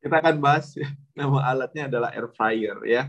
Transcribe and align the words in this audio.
kita 0.00 0.16
akan 0.20 0.36
bahas 0.40 0.74
nama 1.18 1.44
alatnya 1.44 1.86
adalah 1.86 2.10
air 2.12 2.28
fryer 2.32 2.76
ya. 2.88 3.02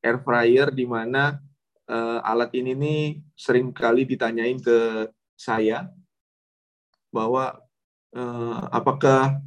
Air 0.00 0.22
fryer 0.22 0.70
di 0.70 0.86
mana 0.86 1.42
uh, 1.90 2.20
alat 2.22 2.54
ini 2.54 2.72
nih 2.72 3.02
sering 3.34 3.74
kali 3.74 4.06
ditanyain 4.06 4.58
ke 4.62 5.10
saya 5.34 5.90
bahwa 7.10 7.58
uh, 8.14 8.60
apakah 8.70 9.42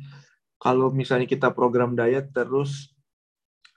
kalau 0.59 0.91
misalnya 0.91 1.25
kita 1.25 1.49
program 1.55 1.95
diet 1.95 2.35
terus 2.35 2.91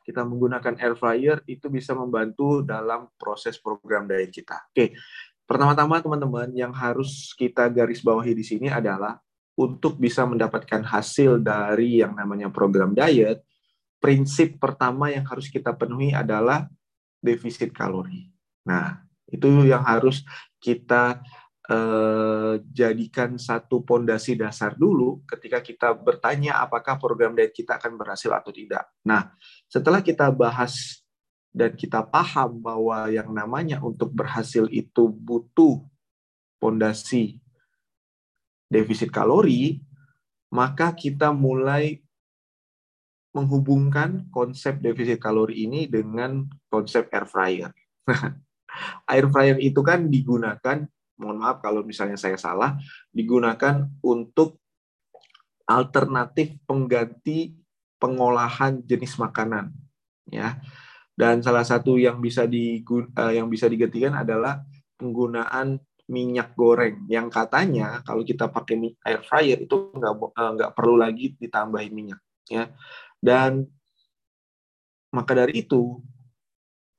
kita 0.02 0.26
menggunakan 0.26 0.74
air 0.82 0.98
fryer 0.98 1.38
itu 1.46 1.70
bisa 1.70 1.94
membantu 1.94 2.66
dalam 2.66 3.06
proses 3.14 3.54
program 3.62 4.10
diet 4.10 4.34
kita. 4.34 4.58
Oke, 4.74 4.98
pertama-tama 5.46 6.02
teman-teman 6.02 6.50
yang 6.50 6.74
harus 6.74 7.30
kita 7.38 7.70
garis 7.70 8.02
bawahi 8.02 8.34
di 8.34 8.42
sini 8.42 8.66
adalah 8.66 9.22
untuk 9.62 9.98
bisa 9.98 10.26
mendapatkan 10.26 10.82
hasil 10.82 11.38
dari 11.38 12.02
yang 12.02 12.18
namanya 12.18 12.50
program 12.50 12.92
diet, 12.92 13.46
prinsip 14.02 14.58
pertama 14.58 15.14
yang 15.14 15.22
harus 15.22 15.46
kita 15.46 15.70
penuhi 15.78 16.10
adalah 16.10 16.66
defisit 17.22 17.70
kalori. 17.70 18.26
Nah, 18.66 18.98
itu 19.30 19.70
yang 19.70 19.86
harus 19.86 20.26
kita 20.58 21.22
eh, 21.70 22.54
jadikan 22.74 23.38
satu 23.38 23.86
pondasi 23.86 24.34
dasar 24.34 24.74
dulu 24.74 25.22
ketika 25.24 25.62
kita 25.62 25.88
bertanya 25.94 26.58
apakah 26.58 26.98
program 26.98 27.38
diet 27.38 27.54
kita 27.54 27.78
akan 27.78 27.94
berhasil 27.94 28.30
atau 28.34 28.50
tidak. 28.50 28.90
Nah, 29.06 29.30
setelah 29.70 30.02
kita 30.02 30.30
bahas 30.34 31.02
dan 31.52 31.76
kita 31.76 32.02
paham 32.02 32.58
bahwa 32.58 33.12
yang 33.12 33.28
namanya 33.30 33.78
untuk 33.84 34.10
berhasil 34.10 34.66
itu 34.72 35.06
butuh 35.12 35.84
pondasi 36.56 37.41
defisit 38.72 39.12
kalori, 39.12 39.76
maka 40.48 40.96
kita 40.96 41.28
mulai 41.36 42.00
menghubungkan 43.32 44.28
konsep 44.28 44.80
defisit 44.80 45.20
kalori 45.20 45.64
ini 45.68 45.88
dengan 45.88 46.44
konsep 46.68 47.08
air 47.12 47.28
fryer. 47.28 47.70
air 49.12 49.26
fryer 49.28 49.56
itu 49.60 49.80
kan 49.84 50.08
digunakan, 50.08 50.84
mohon 51.20 51.36
maaf 51.40 51.60
kalau 51.64 51.84
misalnya 51.84 52.16
saya 52.16 52.36
salah, 52.40 52.76
digunakan 53.12 53.88
untuk 54.04 54.60
alternatif 55.64 56.60
pengganti 56.68 57.56
pengolahan 57.96 58.84
jenis 58.84 59.16
makanan, 59.16 59.72
ya. 60.28 60.60
Dan 61.12 61.44
salah 61.44 61.62
satu 61.64 62.00
yang 62.00 62.20
bisa 62.20 62.48
digun, 62.48 63.12
uh, 63.16 63.32
yang 63.32 63.48
bisa 63.48 63.68
digantikan 63.68 64.16
adalah 64.16 64.64
penggunaan 64.96 65.80
minyak 66.12 66.52
goreng 66.52 67.08
yang 67.08 67.32
katanya 67.32 68.04
kalau 68.04 68.20
kita 68.20 68.52
pakai 68.52 68.92
air 69.00 69.24
fryer 69.24 69.64
itu 69.64 69.88
nggak 69.96 70.14
uh, 70.36 70.50
nggak 70.60 70.72
perlu 70.76 71.00
lagi 71.00 71.32
ditambahin 71.40 71.92
minyak, 71.96 72.20
ya. 72.52 72.68
Dan 73.16 73.64
maka 75.08 75.32
dari 75.32 75.64
itu 75.64 76.04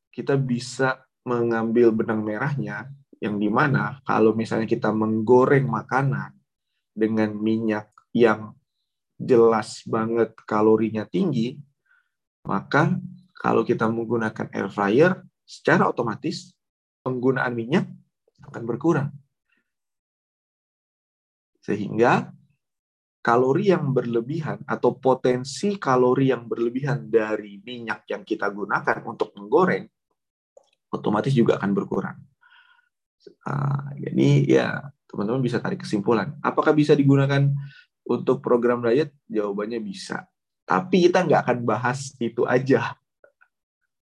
kita 0.10 0.34
bisa 0.34 1.06
mengambil 1.22 1.94
benang 1.94 2.26
merahnya 2.26 2.90
yang 3.22 3.38
di 3.38 3.48
mana 3.48 4.02
kalau 4.04 4.34
misalnya 4.34 4.68
kita 4.68 4.90
menggoreng 4.92 5.70
makanan 5.70 6.34
dengan 6.92 7.32
minyak 7.38 7.90
yang 8.14 8.54
jelas 9.18 9.86
banget 9.88 10.36
kalorinya 10.44 11.08
tinggi, 11.08 11.58
maka 12.44 12.98
kalau 13.38 13.64
kita 13.64 13.88
menggunakan 13.88 14.52
air 14.52 14.70
fryer, 14.70 15.12
secara 15.48 15.88
otomatis 15.88 16.56
penggunaan 17.04 17.52
minyak 17.56 17.86
akan 18.48 18.64
berkurang. 18.68 19.10
Sehingga 21.64 22.32
kalori 23.24 23.72
yang 23.72 23.96
berlebihan 23.96 24.60
atau 24.68 25.00
potensi 25.00 25.80
kalori 25.80 26.36
yang 26.36 26.44
berlebihan 26.52 27.08
dari 27.08 27.64
minyak 27.64 28.04
yang 28.12 28.28
kita 28.28 28.52
gunakan 28.52 29.00
untuk 29.08 29.32
menggoreng 29.40 29.88
otomatis 30.92 31.32
juga 31.32 31.56
akan 31.58 31.72
berkurang. 31.72 32.20
Uh, 33.48 33.88
jadi 33.96 34.30
ya 34.44 34.68
teman-teman 35.08 35.40
bisa 35.40 35.64
tarik 35.64 35.82
kesimpulan. 35.82 36.36
Apakah 36.44 36.76
bisa 36.76 36.92
digunakan 36.94 37.48
untuk 38.04 38.44
program 38.44 38.84
diet? 38.84 39.16
Jawabannya 39.32 39.80
bisa. 39.80 40.28
Tapi 40.68 41.08
kita 41.08 41.24
nggak 41.24 41.42
akan 41.48 41.60
bahas 41.64 42.12
itu 42.20 42.44
aja. 42.44 43.00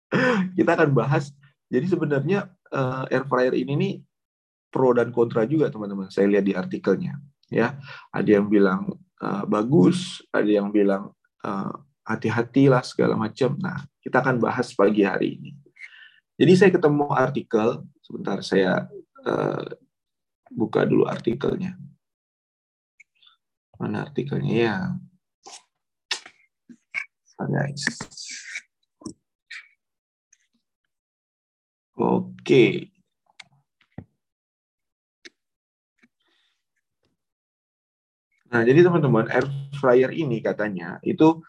kita 0.57 0.79
akan 0.79 0.95
bahas. 0.95 1.35
Jadi 1.67 1.85
sebenarnya 1.91 2.49
uh, 2.71 3.05
air 3.11 3.27
fryer 3.27 3.53
ini 3.53 3.73
nih 3.75 3.93
pro 4.69 4.93
dan 4.93 5.09
kontra 5.09 5.45
juga 5.49 5.69
teman-teman. 5.73 6.09
Saya 6.13 6.29
lihat 6.29 6.45
di 6.45 6.53
artikelnya. 6.53 7.17
Ya, 7.49 7.81
ada 8.13 8.29
yang 8.29 8.45
bilang 8.45 8.93
uh, 9.21 9.43
bagus, 9.49 10.21
ada 10.29 10.47
yang 10.47 10.69
bilang 10.69 11.13
uh, 11.41 11.73
hati-hatilah 12.05 12.85
segala 12.85 13.17
macam. 13.17 13.57
Nah, 13.57 13.85
kita 14.05 14.21
akan 14.21 14.37
bahas 14.37 14.69
pagi 14.77 15.01
hari 15.01 15.41
ini. 15.41 15.51
Jadi 16.39 16.53
saya 16.55 16.71
ketemu 16.71 17.09
artikel, 17.11 17.83
sebentar 18.05 18.39
saya 18.45 18.85
uh, 19.25 19.65
buka 20.53 20.85
dulu 20.85 21.09
artikelnya. 21.09 21.75
Mana 23.81 24.05
artikelnya 24.05 24.55
ya? 24.55 24.77
Guys. 27.39 27.87
Oke. 31.95 32.91
Nah, 38.49 38.61
jadi 38.65 38.81
teman-teman, 38.81 39.29
air 39.29 39.45
fryer 39.77 40.09
ini 40.09 40.41
katanya 40.41 40.97
itu 41.05 41.41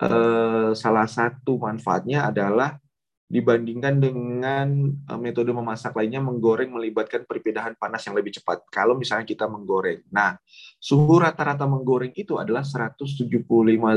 eh, 0.00 0.72
salah 0.72 1.08
satu 1.08 1.60
manfaatnya 1.60 2.32
adalah 2.32 2.80
dibandingkan 3.26 3.98
dengan 3.98 4.68
eh, 4.88 5.18
metode 5.18 5.50
memasak 5.50 5.92
lainnya 5.98 6.22
menggoreng 6.22 6.70
melibatkan 6.70 7.26
perpindahan 7.26 7.74
panas 7.76 8.06
yang 8.06 8.16
lebih 8.16 8.38
cepat. 8.40 8.64
Kalau 8.70 8.96
misalnya 8.96 9.26
kita 9.26 9.50
menggoreng. 9.50 10.00
Nah, 10.08 10.38
suhu 10.78 11.18
rata-rata 11.20 11.66
menggoreng 11.66 12.14
itu 12.16 12.38
adalah 12.38 12.62
175 12.64 13.26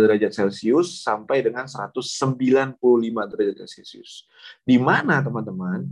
derajat 0.02 0.32
Celcius 0.34 1.06
sampai 1.06 1.46
dengan 1.46 1.70
195 1.70 2.76
derajat 3.30 3.68
Celcius. 3.70 4.26
Di 4.66 4.76
mana 4.82 5.22
teman-teman? 5.22 5.86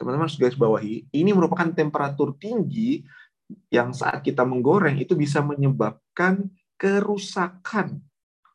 Teman-teman 0.00 0.24
harus 0.24 0.40
garis 0.40 0.56
bawahi, 0.56 1.04
ini 1.12 1.30
merupakan 1.36 1.68
temperatur 1.76 2.32
tinggi 2.40 3.04
yang 3.72 3.94
saat 3.94 4.22
kita 4.22 4.46
menggoreng 4.46 4.98
itu 4.98 5.14
bisa 5.18 5.40
menyebabkan 5.44 6.50
kerusakan 6.80 8.00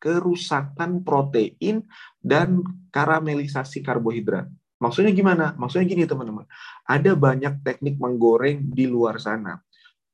kerusakan 0.05 1.01
protein 1.01 1.81
dan 2.21 2.61
karamelisasi 2.93 3.81
karbohidrat. 3.81 4.45
Maksudnya 4.77 5.09
gimana? 5.09 5.57
Maksudnya 5.57 5.89
gini 5.89 6.05
teman-teman. 6.05 6.45
Ada 6.85 7.17
banyak 7.17 7.65
teknik 7.65 7.97
menggoreng 7.97 8.69
di 8.69 8.85
luar 8.85 9.17
sana. 9.17 9.57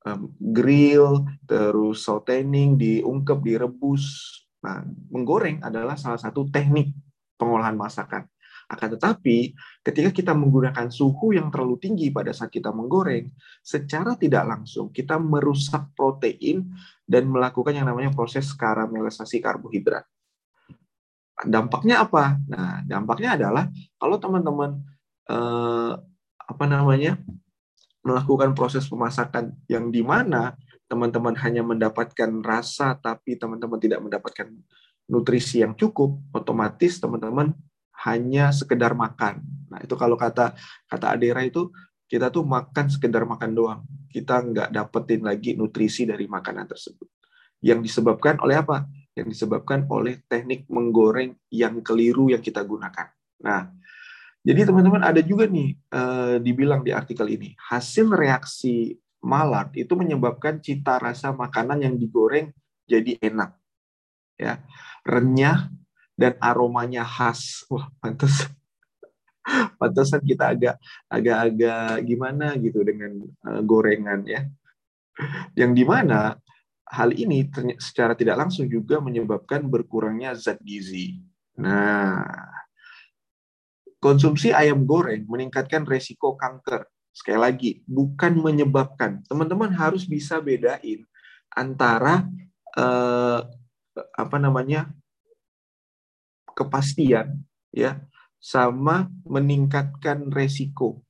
Um, 0.07 0.31
grill, 0.39 1.27
terus 1.43 2.07
sautening, 2.07 2.79
diungkep, 2.79 3.43
direbus. 3.43 4.31
Nah, 4.63 4.79
menggoreng 5.11 5.59
adalah 5.59 5.99
salah 5.99 6.17
satu 6.17 6.47
teknik 6.47 6.95
pengolahan 7.35 7.75
masakan. 7.75 8.31
Akan 8.71 8.95
tetapi, 8.95 9.51
ketika 9.83 10.09
kita 10.15 10.31
menggunakan 10.31 10.87
suhu 10.87 11.35
yang 11.35 11.51
terlalu 11.51 11.75
tinggi 11.75 12.07
pada 12.07 12.31
saat 12.31 12.47
kita 12.47 12.71
menggoreng, 12.71 13.27
secara 13.59 14.15
tidak 14.15 14.47
langsung 14.47 14.95
kita 14.95 15.19
merusak 15.19 15.91
protein 15.91 16.71
dan 17.03 17.27
melakukan 17.27 17.75
yang 17.75 17.83
namanya 17.83 18.15
proses 18.15 18.47
karamelisasi 18.55 19.43
karbohidrat. 19.43 20.07
Dampaknya 21.43 22.07
apa? 22.07 22.39
Nah, 22.47 22.79
dampaknya 22.87 23.35
adalah 23.35 23.67
kalau 23.99 24.15
teman-teman 24.15 24.79
eh, 25.27 25.93
apa 26.39 26.65
namanya 26.69 27.19
melakukan 28.07 28.55
proses 28.55 28.87
pemasakan 28.87 29.51
yang 29.67 29.91
di 29.91 29.99
mana 29.99 30.55
teman-teman 30.87 31.35
hanya 31.43 31.63
mendapatkan 31.63 32.39
rasa 32.39 32.95
tapi 32.95 33.35
teman-teman 33.35 33.79
tidak 33.83 33.99
mendapatkan 33.99 34.47
nutrisi 35.11 35.59
yang 35.59 35.75
cukup, 35.75 36.15
otomatis 36.31 37.03
teman-teman 37.03 37.51
hanya 38.07 38.49
sekedar 38.49 38.97
makan. 38.97 39.43
Nah, 39.71 39.79
itu 39.81 39.93
kalau 39.95 40.17
kata 40.17 40.57
kata 40.89 41.05
Adera 41.15 41.45
itu 41.45 41.69
kita 42.09 42.27
tuh 42.27 42.43
makan 42.43 42.91
sekedar 42.91 43.23
makan 43.23 43.51
doang. 43.55 43.81
Kita 44.11 44.43
nggak 44.43 44.69
dapetin 44.75 45.23
lagi 45.23 45.55
nutrisi 45.55 46.03
dari 46.03 46.27
makanan 46.27 46.67
tersebut. 46.67 47.07
Yang 47.63 47.87
disebabkan 47.87 48.41
oleh 48.43 48.59
apa? 48.59 48.83
Yang 49.15 49.37
disebabkan 49.37 49.87
oleh 49.87 50.19
teknik 50.27 50.67
menggoreng 50.67 51.37
yang 51.53 51.79
keliru 51.79 52.27
yang 52.27 52.43
kita 52.43 52.65
gunakan. 52.67 53.07
Nah, 53.45 53.71
jadi 54.41 54.67
teman-teman 54.67 55.05
ada 55.05 55.21
juga 55.21 55.45
nih 55.45 55.77
eh, 55.77 56.35
dibilang 56.41 56.81
di 56.81 56.91
artikel 56.91 57.29
ini, 57.29 57.53
hasil 57.69 58.09
reaksi 58.11 58.97
malat 59.21 59.69
itu 59.77 59.93
menyebabkan 59.93 60.59
cita 60.59 60.97
rasa 60.97 61.29
makanan 61.31 61.85
yang 61.85 61.95
digoreng 61.95 62.49
jadi 62.89 63.21
enak. 63.21 63.53
Ya. 64.35 64.65
Renyah 65.05 65.69
dan 66.15 66.35
aromanya 66.39 67.03
khas. 67.05 67.65
Wah, 67.71 67.89
pantas 67.99 68.47
pantesan 69.81 70.21
kita 70.21 70.53
agak 70.53 70.75
agak-agak 71.09 72.05
gimana 72.05 72.53
gitu 72.61 72.85
dengan 72.85 73.25
uh, 73.47 73.61
gorengan 73.65 74.21
ya. 74.25 74.45
Yang 75.57 75.71
di 75.75 75.83
mana 75.83 76.37
hal 76.91 77.15
ini 77.15 77.47
secara 77.79 78.13
tidak 78.13 78.37
langsung 78.47 78.67
juga 78.67 78.99
menyebabkan 78.99 79.63
berkurangnya 79.67 80.35
zat 80.35 80.59
gizi. 80.59 81.19
Nah, 81.59 82.25
konsumsi 84.01 84.51
ayam 84.51 84.83
goreng 84.83 85.23
meningkatkan 85.29 85.87
resiko 85.87 86.35
kanker. 86.35 86.83
Sekali 87.11 87.39
lagi, 87.39 87.71
bukan 87.83 88.39
menyebabkan. 88.39 89.19
Teman-teman 89.27 89.71
harus 89.75 90.07
bisa 90.07 90.39
bedain 90.39 91.03
antara 91.51 92.23
eh, 92.79 93.39
apa 94.15 94.37
namanya 94.39 94.87
kepastian 96.53 97.43
ya 97.71 98.01
sama 98.41 99.07
meningkatkan 99.25 100.33
resiko. 100.33 101.05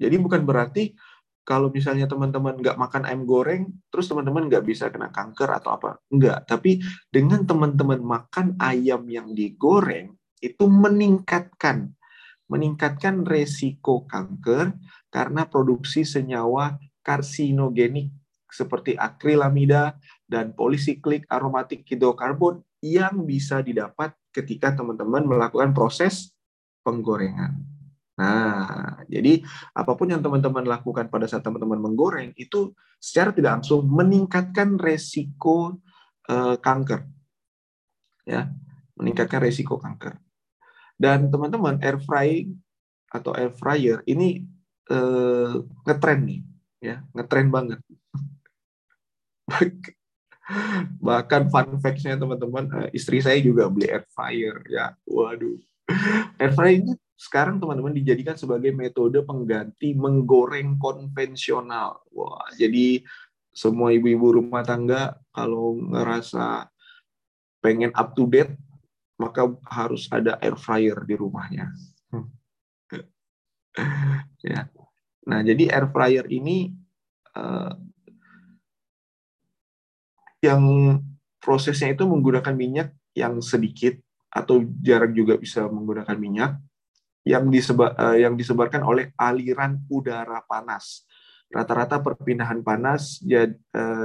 Jadi 0.00 0.16
bukan 0.16 0.48
berarti 0.48 0.96
kalau 1.44 1.68
misalnya 1.68 2.08
teman-teman 2.08 2.56
nggak 2.56 2.78
makan 2.78 3.04
ayam 3.04 3.28
goreng, 3.28 3.68
terus 3.92 4.08
teman-teman 4.08 4.48
nggak 4.48 4.64
bisa 4.64 4.88
kena 4.88 5.12
kanker 5.12 5.50
atau 5.60 5.76
apa. 5.76 6.00
Enggak, 6.08 6.46
tapi 6.48 6.80
dengan 7.12 7.44
teman-teman 7.44 8.00
makan 8.00 8.56
ayam 8.56 9.04
yang 9.10 9.34
digoreng, 9.36 10.16
itu 10.40 10.64
meningkatkan 10.64 11.92
meningkatkan 12.50 13.22
resiko 13.22 14.10
kanker 14.10 14.74
karena 15.06 15.46
produksi 15.46 16.02
senyawa 16.02 16.82
karsinogenik 17.06 18.10
seperti 18.50 18.98
akrilamida 18.98 19.94
dan 20.26 20.50
polisiklik 20.58 21.22
aromatik 21.30 21.86
hidrokarbon 21.86 22.66
yang 22.80 23.28
bisa 23.28 23.60
didapat 23.60 24.16
ketika 24.32 24.72
teman-teman 24.72 25.28
melakukan 25.28 25.76
proses 25.76 26.32
penggorengan. 26.80 27.60
Nah, 28.20 29.00
jadi 29.08 29.40
apa 29.72 29.96
pun 29.96 30.12
yang 30.12 30.20
teman-teman 30.20 30.68
lakukan 30.68 31.08
pada 31.08 31.24
saat 31.24 31.40
teman-teman 31.40 31.80
menggoreng 31.80 32.36
itu 32.36 32.76
secara 33.00 33.32
tidak 33.32 33.60
langsung 33.60 33.88
meningkatkan 33.88 34.76
resiko 34.76 35.80
uh, 36.28 36.56
kanker. 36.60 37.08
Ya, 38.28 38.52
meningkatkan 39.00 39.40
resiko 39.40 39.80
kanker. 39.80 40.20
Dan 41.00 41.32
teman-teman 41.32 41.80
air 41.80 41.96
frying 41.96 42.60
atau 43.08 43.32
air 43.32 43.56
fryer 43.56 44.04
ini 44.04 44.44
uh, 44.92 45.64
ngetren 45.88 46.20
nih, 46.28 46.40
ya, 46.84 47.00
ngetren 47.16 47.48
banget. 47.48 47.80
Bahkan 50.98 51.50
fun 51.50 51.78
fact-nya 51.78 52.18
teman-teman, 52.18 52.64
uh, 52.74 52.88
istri 52.90 53.22
saya 53.22 53.38
juga 53.38 53.70
beli 53.70 53.90
air 53.90 54.04
fryer 54.10 54.56
ya. 54.66 54.94
Waduh. 55.06 55.58
Air 56.38 56.52
fryer 56.54 56.74
ini 56.82 56.92
sekarang 57.20 57.60
teman-teman 57.60 57.92
dijadikan 57.92 58.32
sebagai 58.34 58.72
metode 58.72 59.20
pengganti 59.22 59.92
menggoreng 59.92 60.80
konvensional. 60.80 62.00
Wah, 62.16 62.48
jadi 62.56 63.04
semua 63.50 63.92
ibu-ibu 63.92 64.40
rumah 64.40 64.64
tangga 64.64 65.18
kalau 65.34 65.76
ngerasa 65.76 66.70
pengen 67.60 67.92
up 67.92 68.16
to 68.16 68.24
date, 68.24 68.56
maka 69.20 69.52
harus 69.68 70.08
ada 70.08 70.40
air 70.40 70.56
fryer 70.56 70.96
di 71.04 71.14
rumahnya. 71.18 71.68
ya. 74.40 74.64
Nah, 75.28 75.40
jadi 75.44 75.76
air 75.76 75.86
fryer 75.92 76.24
ini 76.32 76.72
uh, 77.36 77.76
yang 80.40 80.62
prosesnya 81.40 81.92
itu 81.92 82.04
menggunakan 82.08 82.52
minyak 82.56 82.96
yang 83.16 83.40
sedikit 83.44 83.96
atau 84.30 84.62
jarang 84.80 85.12
juga 85.12 85.36
bisa 85.36 85.66
menggunakan 85.68 86.16
minyak 86.16 86.60
yang, 87.24 87.52
disebar, 87.52 87.92
eh, 87.96 88.24
yang 88.24 88.34
disebarkan 88.36 88.80
oleh 88.84 89.12
aliran 89.20 89.84
udara 89.92 90.40
panas. 90.48 91.04
Rata-rata 91.50 91.98
perpindahan 91.98 92.62
panas 92.62 93.20
eh, 93.26 93.58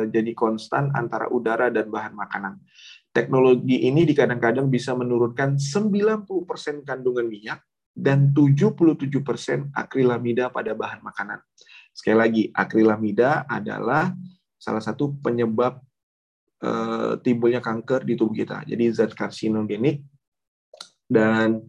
jadi 0.09 0.31
konstan 0.33 0.91
antara 0.91 1.29
udara 1.29 1.69
dan 1.69 1.87
bahan 1.87 2.17
makanan. 2.17 2.59
Teknologi 3.15 3.87
ini 3.87 4.03
kadang-kadang 4.11 4.67
bisa 4.67 4.91
menurunkan 4.91 5.55
90% 5.55 6.83
kandungan 6.83 7.23
minyak 7.31 7.63
dan 7.95 8.35
77% 8.35 9.71
akrilamida 9.71 10.51
pada 10.51 10.75
bahan 10.75 10.99
makanan. 10.99 11.39
Sekali 11.95 12.17
lagi, 12.19 12.43
akrilamida 12.51 13.47
adalah 13.47 14.11
salah 14.59 14.83
satu 14.83 15.15
penyebab 15.23 15.79
uh, 16.65 17.13
timbulnya 17.21 17.61
kanker 17.61 18.01
di 18.01 18.17
tubuh 18.17 18.33
kita. 18.33 18.65
Jadi 18.65 18.89
zat 18.89 19.13
karsinogenik 19.13 20.01
dan 21.05 21.61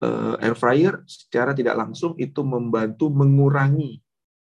uh, 0.00 0.40
air 0.40 0.56
fryer 0.56 1.04
secara 1.04 1.52
tidak 1.52 1.76
langsung 1.76 2.16
itu 2.16 2.40
membantu 2.40 3.12
mengurangi 3.12 4.00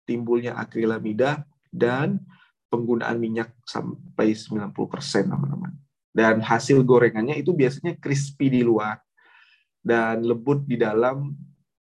timbulnya 0.07 0.55
akrilamida 0.55 1.43
dan 1.75 2.23
penggunaan 2.71 3.19
minyak 3.19 3.59
sampai 3.67 4.39
90% 4.39 4.71
teman-teman. 5.27 5.75
Dan 6.17 6.41
hasil 6.41 6.81
gorengannya 6.81 7.43
itu 7.43 7.53
biasanya 7.53 7.99
crispy 8.01 8.49
di 8.49 8.63
luar 8.65 8.97
dan 9.85 10.25
lembut 10.25 10.65
di 10.65 10.81
dalam 10.81 11.35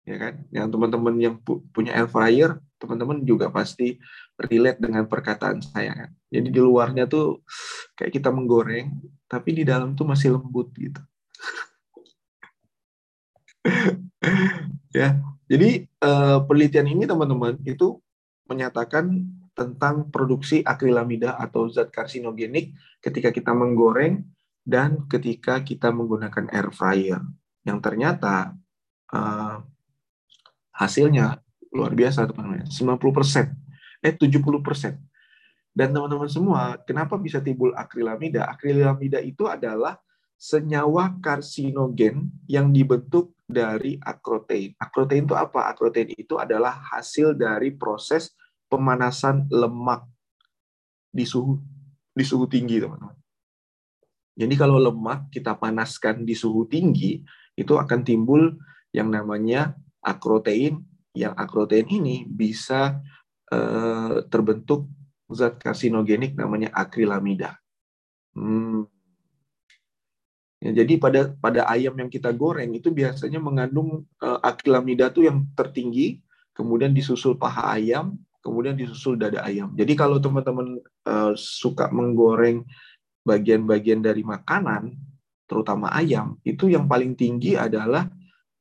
ya 0.07 0.17
kan. 0.19 0.35
Yang 0.51 0.69
teman-teman 0.73 1.15
yang 1.21 1.37
punya 1.71 1.95
air 1.99 2.09
fryer, 2.09 2.51
teman-teman 2.81 3.23
juga 3.23 3.51
pasti 3.53 3.99
relate 4.39 4.81
dengan 4.81 5.05
perkataan 5.07 5.61
saya 5.63 5.93
kan. 5.95 6.11
Jadi 6.33 6.49
di 6.49 6.61
luarnya 6.61 7.05
tuh 7.07 7.45
kayak 7.95 8.13
kita 8.17 8.33
menggoreng, 8.33 8.97
tapi 9.29 9.53
di 9.53 9.65
dalam 9.65 9.93
tuh 9.93 10.09
masih 10.09 10.37
lembut 10.37 10.73
gitu. 10.77 11.01
ya. 14.99 15.21
Jadi 15.47 15.85
uh, 16.01 16.41
penelitian 16.49 16.89
ini 16.89 17.05
teman-teman 17.05 17.61
itu 17.69 18.01
menyatakan 18.49 19.29
tentang 19.53 20.09
produksi 20.09 20.65
akrilamida 20.65 21.37
atau 21.37 21.69
zat 21.69 21.93
karsinogenik 21.93 22.73
ketika 23.05 23.29
kita 23.29 23.53
menggoreng 23.53 24.25
dan 24.65 25.05
ketika 25.13 25.61
kita 25.61 25.93
menggunakan 25.93 26.49
air 26.49 26.73
fryer. 26.73 27.21
Yang 27.69 27.79
ternyata 27.85 28.57
uh, 29.13 29.61
hasilnya 30.73 31.39
luar 31.73 31.93
biasa 31.93 32.29
teman-teman. 32.29 32.65
90%, 32.69 33.62
eh 34.03 34.13
70%. 34.13 34.99
Dan 35.73 35.89
teman-teman 35.97 36.29
semua, 36.29 36.77
kenapa 36.85 37.17
bisa 37.17 37.41
timbul 37.41 37.73
akrilamida? 37.73 38.45
Akrilamida 38.45 39.25
itu 39.25 39.49
adalah 39.49 39.97
senyawa 40.37 41.17
karsinogen 41.23 42.29
yang 42.51 42.69
dibentuk 42.75 43.33
dari 43.49 43.97
akrotein. 44.03 44.77
Akrotein 44.77 45.25
itu 45.25 45.33
apa? 45.39 45.73
Akrotein 45.73 46.13
itu 46.13 46.37
adalah 46.37 46.77
hasil 46.93 47.33
dari 47.39 47.73
proses 47.73 48.37
pemanasan 48.69 49.49
lemak 49.49 50.05
di 51.09 51.25
suhu 51.25 51.57
di 52.13 52.25
suhu 52.27 52.45
tinggi, 52.45 52.77
teman-teman. 52.83 53.17
Jadi 54.37 54.55
kalau 54.57 54.77
lemak 54.77 55.33
kita 55.33 55.57
panaskan 55.57 56.25
di 56.25 56.37
suhu 56.37 56.69
tinggi, 56.69 57.21
itu 57.57 57.73
akan 57.77 58.01
timbul 58.05 58.57
yang 58.93 59.09
namanya 59.09 59.77
akrotein. 60.05 60.85
Yang 61.13 61.35
akrotein 61.37 61.89
ini 61.93 62.25
bisa 62.25 62.97
eh, 63.53 64.15
terbentuk 64.33 64.89
zat 65.33 65.61
karsinogenik 65.61 66.37
namanya 66.37 66.73
akrilamida. 66.73 67.61
Hmm, 68.33 68.89
Ya, 70.63 70.71
jadi 70.71 70.95
pada 70.95 71.35
pada 71.43 71.67
ayam 71.67 71.91
yang 71.99 72.07
kita 72.07 72.31
goreng 72.31 72.71
itu 72.71 72.95
biasanya 72.95 73.43
mengandung 73.43 74.07
uh, 74.23 74.39
akrilamida 74.47 75.11
tuh 75.11 75.27
yang 75.27 75.43
tertinggi, 75.59 76.23
kemudian 76.55 76.95
disusul 76.95 77.35
paha 77.35 77.75
ayam, 77.75 78.15
kemudian 78.47 78.79
disusul 78.79 79.19
dada 79.19 79.43
ayam. 79.43 79.75
Jadi 79.75 79.99
kalau 79.99 80.23
teman-teman 80.23 80.79
uh, 81.03 81.35
suka 81.35 81.91
menggoreng 81.91 82.63
bagian-bagian 83.27 84.07
dari 84.07 84.23
makanan, 84.23 84.95
terutama 85.51 85.91
ayam, 85.91 86.39
itu 86.47 86.71
yang 86.71 86.87
paling 86.87 87.19
tinggi 87.19 87.59
adalah 87.59 88.07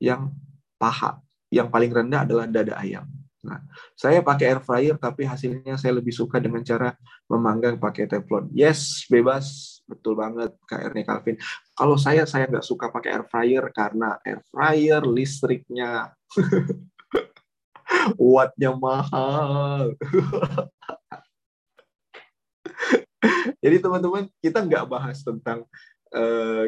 yang 0.02 0.34
paha, 0.82 1.22
yang 1.54 1.70
paling 1.70 1.94
rendah 1.94 2.26
adalah 2.26 2.50
dada 2.50 2.82
ayam. 2.82 3.06
Nah, 3.42 3.58
saya 3.98 4.22
pakai 4.22 4.54
air 4.54 4.62
fryer 4.62 4.96
tapi 5.02 5.26
hasilnya 5.26 5.74
saya 5.74 5.98
lebih 5.98 6.14
suka 6.14 6.38
dengan 6.38 6.62
cara 6.62 6.94
memanggang 7.26 7.82
pakai 7.82 8.06
teflon. 8.06 8.54
Yes, 8.54 9.10
bebas, 9.10 9.82
betul 9.90 10.14
banget 10.14 10.54
KR-nya 10.70 11.04
Calvin. 11.10 11.42
Kalau 11.74 11.98
saya 11.98 12.30
saya 12.30 12.46
nggak 12.46 12.66
suka 12.66 12.94
pakai 12.94 13.18
air 13.18 13.26
fryer 13.26 13.66
karena 13.74 14.22
air 14.22 14.46
fryer 14.54 15.02
listriknya 15.10 16.14
wattnya 18.22 18.78
mahal. 18.78 19.98
Jadi 23.62 23.78
teman-teman 23.78 24.26
kita 24.42 24.66
nggak 24.66 24.86
bahas 24.86 25.22
tentang 25.22 25.66
uh, 26.14 26.66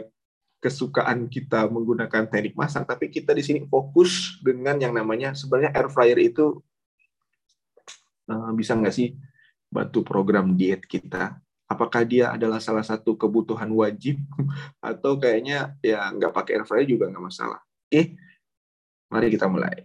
kesukaan 0.64 1.28
kita 1.28 1.68
menggunakan 1.68 2.32
teknik 2.32 2.56
masak, 2.56 2.88
tapi 2.88 3.12
kita 3.12 3.36
di 3.36 3.44
sini 3.44 3.60
fokus 3.68 4.40
dengan 4.40 4.80
yang 4.80 4.96
namanya 4.96 5.36
sebenarnya 5.36 5.76
air 5.76 5.92
fryer 5.92 6.20
itu 6.24 6.64
uh, 8.32 8.52
bisa 8.56 8.80
nggak 8.80 8.96
sih 8.96 9.12
bantu 9.68 10.08
program 10.08 10.56
diet 10.56 10.88
kita? 10.88 11.36
Apakah 11.68 12.08
dia 12.08 12.32
adalah 12.32 12.64
salah 12.64 12.86
satu 12.88 13.20
kebutuhan 13.20 13.68
wajib 13.76 14.24
atau 14.80 15.20
kayaknya 15.20 15.76
ya 15.84 16.08
nggak 16.16 16.32
pakai 16.32 16.64
air 16.64 16.66
fryer 16.66 16.88
juga 16.88 17.12
nggak 17.12 17.26
masalah? 17.28 17.60
Oke, 17.60 18.16
mari 19.12 19.28
kita 19.28 19.52
mulai. 19.52 19.84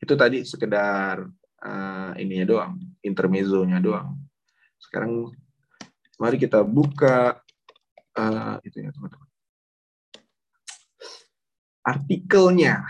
Itu 0.00 0.16
tadi 0.16 0.48
sekedar 0.48 1.20
uh, 1.60 2.12
ininya 2.16 2.48
doang, 2.48 2.72
intermezzonya 3.04 3.76
doang. 3.84 4.16
Sekarang 4.80 5.28
Mari 6.14 6.38
kita 6.38 6.62
buka 6.62 7.42
uh, 8.14 8.56
itu 8.62 8.78
ya 8.78 8.90
teman-teman. 8.94 9.28
Artikelnya, 11.84 12.82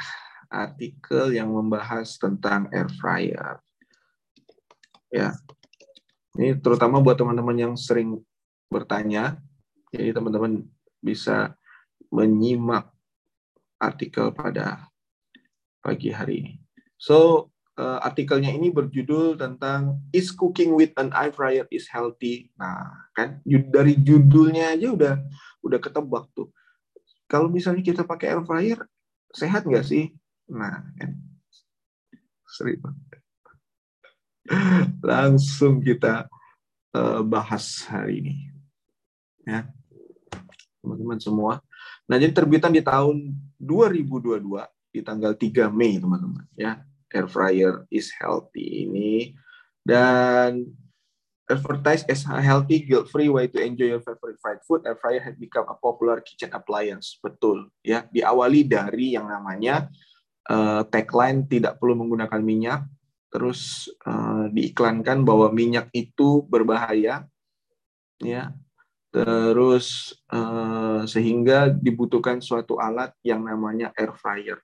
artikel 0.47 1.35
yang 1.35 1.51
membahas 1.51 2.15
tentang 2.15 2.71
air 2.71 2.87
fryer. 2.95 3.59
Ya, 5.11 5.35
ini 6.39 6.59
terutama 6.59 7.03
buat 7.03 7.19
teman-teman 7.19 7.59
yang 7.59 7.75
sering 7.75 8.23
bertanya, 8.71 9.39
jadi 9.91 10.15
teman-teman 10.15 10.67
bisa 11.03 11.55
menyimak 12.11 12.91
artikel 13.79 14.31
pada 14.35 14.91
pagi 15.83 16.11
hari 16.11 16.35
ini. 16.43 16.53
So, 16.99 17.51
uh, 17.79 18.03
artikelnya 18.03 18.51
ini 18.51 18.71
berjudul 18.71 19.39
tentang 19.39 20.03
is 20.11 20.31
cooking 20.35 20.75
with 20.75 20.95
an 20.99 21.15
air 21.15 21.31
fryer 21.31 21.67
is 21.71 21.87
healthy. 21.91 22.51
Nah, 22.59 23.11
kan 23.15 23.43
dari 23.47 23.99
judulnya 23.99 24.75
aja 24.75 24.89
udah 24.91 25.15
udah 25.63 25.79
ketebak 25.79 26.27
tuh. 26.35 26.51
Kalau 27.27 27.49
misalnya 27.49 27.83
kita 27.83 28.03
pakai 28.05 28.35
air 28.35 28.43
fryer, 28.45 28.79
sehat 29.33 29.65
nggak 29.65 29.87
sih? 29.87 30.13
Nah, 30.51 30.85
kan 30.99 31.11
Langsung 35.11 35.81
kita 35.81 36.29
uh, 36.95 37.21
bahas 37.25 37.85
hari 37.89 38.21
ini. 38.21 38.37
Ya. 39.49 39.67
Teman-teman 40.85 41.19
semua. 41.19 41.65
Nah, 42.05 42.21
jadi 42.21 42.31
terbitan 42.37 42.71
di 42.71 42.85
tahun 42.85 43.33
2022 43.57 44.45
di 44.93 45.01
tanggal 45.01 45.33
3 45.33 45.73
Mei, 45.73 45.97
teman-teman, 45.97 46.45
ya 46.55 46.85
air 47.15 47.31
fryer 47.31 47.87
is 47.95 48.11
healthy 48.19 48.91
ini 48.91 49.39
dan 49.87 50.67
advertise 51.51 52.05
as 52.09 52.25
a 52.25 52.41
healthy 52.41 52.85
guilt-free 52.85 53.29
way 53.29 53.47
to 53.49 53.61
enjoy 53.61 53.93
your 53.97 54.05
favorite 54.05 54.41
fried 54.41 54.61
food, 54.65 54.85
air 54.89 54.97
fryer 54.97 55.21
has 55.21 55.37
become 55.37 55.69
a 55.69 55.77
popular 55.77 56.21
kitchen 56.25 56.53
appliance. 56.57 57.21
Betul, 57.21 57.69
ya. 57.85 58.09
Diawali 58.09 58.65
dari 58.65 59.17
yang 59.17 59.29
namanya 59.29 59.93
uh, 60.49 60.83
tagline 60.89 61.45
tidak 61.45 61.77
perlu 61.77 62.01
menggunakan 62.01 62.41
minyak, 62.41 62.81
terus 63.29 63.93
uh, 64.09 64.49
diiklankan 64.49 65.21
bahwa 65.23 65.53
minyak 65.53 65.93
itu 65.93 66.45
berbahaya, 66.49 67.29
ya. 68.25 68.53
Terus 69.15 70.11
uh, 70.35 71.07
sehingga 71.07 71.71
dibutuhkan 71.71 72.43
suatu 72.43 72.83
alat 72.83 73.15
yang 73.23 73.47
namanya 73.47 73.95
air 73.95 74.11
fryer 74.17 74.59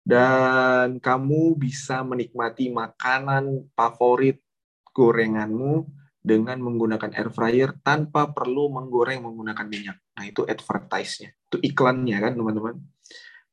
dan 0.00 0.98
kamu 0.98 1.54
bisa 1.54 2.02
menikmati 2.02 2.72
makanan 2.72 3.68
favorit 3.78 4.42
gorenganmu 4.92 5.86
dengan 6.20 6.60
menggunakan 6.60 7.16
air 7.16 7.32
fryer 7.32 7.70
tanpa 7.80 8.28
perlu 8.30 8.68
menggoreng 8.68 9.24
menggunakan 9.24 9.66
minyak. 9.66 9.96
Nah, 10.14 10.24
itu 10.28 10.44
advertise-nya. 10.44 11.32
Itu 11.48 11.56
iklannya 11.64 12.18
kan, 12.20 12.32
teman-teman. 12.36 12.76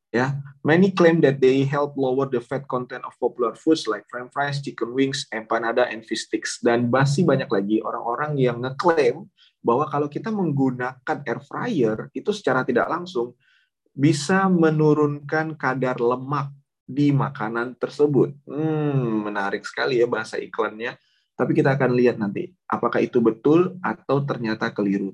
Ya, 0.07 0.39
many 0.63 0.95
claim 0.95 1.19
that 1.19 1.43
they 1.43 1.67
help 1.67 1.99
lower 1.99 2.31
the 2.31 2.39
fat 2.39 2.63
content 2.63 3.03
of 3.03 3.11
popular 3.19 3.55
foods 3.59 3.91
like 3.91 4.07
french 4.07 4.31
fries, 4.31 4.63
chicken 4.63 4.95
wings, 4.95 5.27
empanada, 5.35 5.87
and 5.87 6.03
fish 6.07 6.27
sticks. 6.27 6.59
Dan 6.63 6.87
masih 6.87 7.27
banyak 7.27 7.47
lagi 7.47 7.77
orang-orang 7.83 8.39
yang 8.39 8.63
ngeklaim 8.63 9.27
bahwa 9.59 9.83
kalau 9.91 10.07
kita 10.07 10.31
menggunakan 10.31 11.17
air 11.27 11.39
fryer 11.43 11.97
itu 12.15 12.31
secara 12.31 12.63
tidak 12.63 12.87
langsung 12.87 13.35
bisa 13.91 14.47
menurunkan 14.47 15.59
kadar 15.59 15.99
lemak 15.99 16.55
di 16.87 17.11
makanan 17.11 17.75
tersebut. 17.75 18.31
Hmm, 18.47 19.27
menarik 19.27 19.67
sekali 19.67 19.99
ya 19.99 20.07
bahasa 20.07 20.39
iklannya. 20.39 20.95
Tapi 21.37 21.51
kita 21.53 21.77
akan 21.77 21.93
lihat 21.93 22.17
nanti 22.17 22.49
apakah 22.65 22.97
itu 22.97 23.21
betul 23.21 23.77
atau 23.85 24.25
ternyata 24.25 24.73
keliru. 24.73 25.13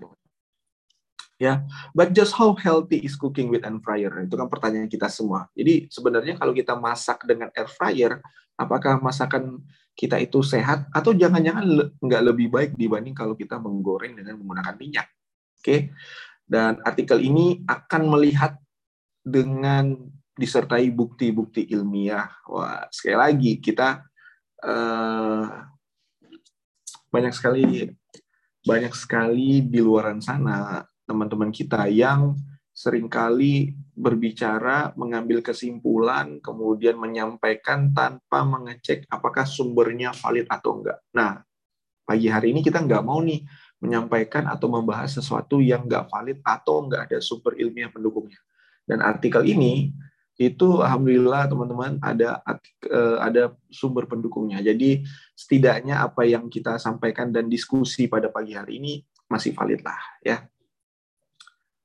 Ya, 1.36 1.68
but 1.92 2.16
just 2.16 2.32
how 2.32 2.56
healthy 2.56 3.04
is 3.04 3.20
cooking 3.20 3.52
with 3.52 3.68
air 3.68 3.76
fryer? 3.84 4.14
Itu 4.24 4.40
kan 4.40 4.48
pertanyaan 4.48 4.88
kita 4.88 5.12
semua. 5.12 5.52
Jadi 5.52 5.92
sebenarnya 5.92 6.40
kalau 6.40 6.56
kita 6.56 6.80
masak 6.80 7.28
dengan 7.28 7.52
air 7.52 7.68
fryer, 7.68 8.24
apakah 8.56 9.04
masakan 9.04 9.60
kita 9.94 10.24
itu 10.24 10.40
sehat 10.40 10.88
atau 10.96 11.12
jangan-jangan 11.12 11.92
nggak 12.00 12.24
lebih 12.24 12.48
baik 12.48 12.72
dibanding 12.80 13.12
kalau 13.12 13.36
kita 13.36 13.60
menggoreng 13.60 14.16
dengan 14.16 14.40
menggunakan 14.40 14.80
minyak? 14.80 15.12
Oke. 15.60 15.92
Dan 16.48 16.80
artikel 16.88 17.20
ini 17.20 17.60
akan 17.68 18.02
melihat 18.08 18.56
dengan 19.20 20.00
disertai 20.40 20.88
bukti-bukti 20.96 21.68
ilmiah. 21.76 22.30
Wah, 22.48 22.88
sekali 22.88 23.18
lagi 23.20 23.52
kita 23.60 24.06
uh, 24.64 25.73
banyak 27.14 27.34
sekali 27.38 27.94
banyak 28.66 28.94
sekali 28.98 29.62
di 29.62 29.78
luar 29.78 30.18
sana 30.18 30.82
teman-teman 31.06 31.54
kita 31.54 31.86
yang 31.92 32.34
sering 32.74 33.06
kali 33.06 33.78
berbicara, 33.94 34.98
mengambil 34.98 35.46
kesimpulan, 35.46 36.42
kemudian 36.42 36.98
menyampaikan 36.98 37.94
tanpa 37.94 38.42
mengecek 38.42 39.06
apakah 39.14 39.46
sumbernya 39.46 40.10
valid 40.18 40.50
atau 40.50 40.82
enggak. 40.82 40.98
Nah, 41.14 41.46
pagi 42.02 42.34
hari 42.34 42.50
ini 42.50 42.66
kita 42.66 42.82
nggak 42.82 43.06
mau 43.06 43.22
nih 43.22 43.46
menyampaikan 43.78 44.50
atau 44.50 44.74
membahas 44.74 45.14
sesuatu 45.14 45.62
yang 45.62 45.86
nggak 45.86 46.10
valid 46.10 46.42
atau 46.42 46.90
nggak 46.90 47.14
ada 47.14 47.18
sumber 47.22 47.54
ilmiah 47.62 47.94
pendukungnya. 47.94 48.42
Dan 48.90 49.06
artikel 49.06 49.46
ini 49.46 49.94
itu 50.38 50.82
alhamdulillah 50.82 51.46
teman-teman 51.46 52.02
ada 52.02 52.42
eh, 52.90 53.18
ada 53.22 53.54
sumber 53.70 54.10
pendukungnya. 54.10 54.66
Jadi 54.66 55.06
setidaknya 55.38 56.02
apa 56.02 56.26
yang 56.26 56.50
kita 56.50 56.82
sampaikan 56.82 57.30
dan 57.30 57.46
diskusi 57.46 58.10
pada 58.10 58.34
pagi 58.34 58.58
hari 58.58 58.82
ini 58.82 58.94
masih 59.30 59.54
valid 59.54 59.86
lah 59.86 60.02
ya. 60.26 60.42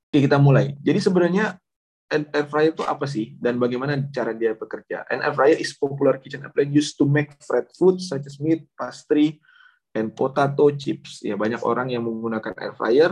Oke, 0.09 0.25
kita 0.25 0.41
mulai. 0.41 0.73
Jadi 0.81 0.99
sebenarnya 1.05 1.61
air 2.09 2.49
fryer 2.49 2.73
itu 2.73 2.81
apa 2.89 3.05
sih 3.05 3.37
dan 3.37 3.61
bagaimana 3.61 4.01
cara 4.09 4.33
dia 4.33 4.57
bekerja? 4.57 5.05
An 5.13 5.21
air 5.21 5.37
fryer 5.37 5.61
is 5.61 5.77
popular 5.77 6.17
kitchen 6.17 6.41
appliance 6.49 6.73
used 6.73 6.95
to 6.97 7.05
make 7.05 7.37
fried 7.45 7.69
food 7.77 8.01
such 8.01 8.25
as 8.25 8.41
meat, 8.41 8.65
pastry, 8.73 9.37
and 9.93 10.17
potato 10.17 10.73
chips. 10.73 11.21
Ya 11.21 11.37
banyak 11.37 11.61
orang 11.61 11.93
yang 11.93 12.09
menggunakan 12.09 12.57
air 12.57 12.73
fryer 12.73 13.11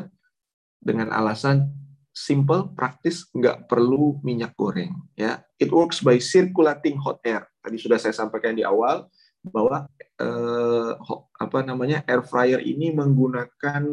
dengan 0.80 1.12
alasan 1.12 1.68
simple, 2.16 2.72
praktis, 2.72 3.28
nggak 3.36 3.68
perlu 3.68 4.16
minyak 4.24 4.56
goreng. 4.56 4.96
Ya, 5.12 5.44
it 5.60 5.68
works 5.68 6.00
by 6.00 6.16
circulating 6.16 6.96
hot 6.96 7.20
air. 7.20 7.44
Tadi 7.60 7.76
sudah 7.76 8.00
saya 8.00 8.16
sampaikan 8.16 8.56
di 8.56 8.64
awal 8.64 9.04
bahwa 9.44 9.84
eh, 10.16 10.92
apa 11.36 11.58
namanya 11.60 12.00
air 12.08 12.24
fryer 12.24 12.64
ini 12.64 12.96
menggunakan 12.96 13.84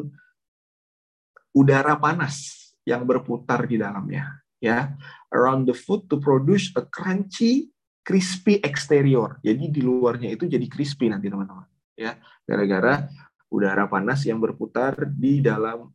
udara 1.52 2.00
panas 2.00 2.72
yang 2.88 3.04
berputar 3.04 3.68
di 3.68 3.76
dalamnya. 3.76 4.40
Ya, 4.64 4.96
around 5.36 5.68
the 5.68 5.76
food 5.76 6.08
to 6.08 6.16
produce 6.24 6.72
a 6.80 6.88
crunchy, 6.88 7.68
crispy 8.08 8.64
exterior. 8.64 9.36
Jadi 9.44 9.68
di 9.68 9.84
luarnya 9.84 10.32
itu 10.32 10.48
jadi 10.48 10.64
crispy 10.72 11.12
nanti 11.12 11.28
teman-teman. 11.28 11.68
Ya, 12.00 12.16
gara-gara 12.48 13.12
udara 13.52 13.84
panas 13.92 14.24
yang 14.24 14.40
berputar 14.40 14.96
di 15.12 15.44
dalam 15.44 15.92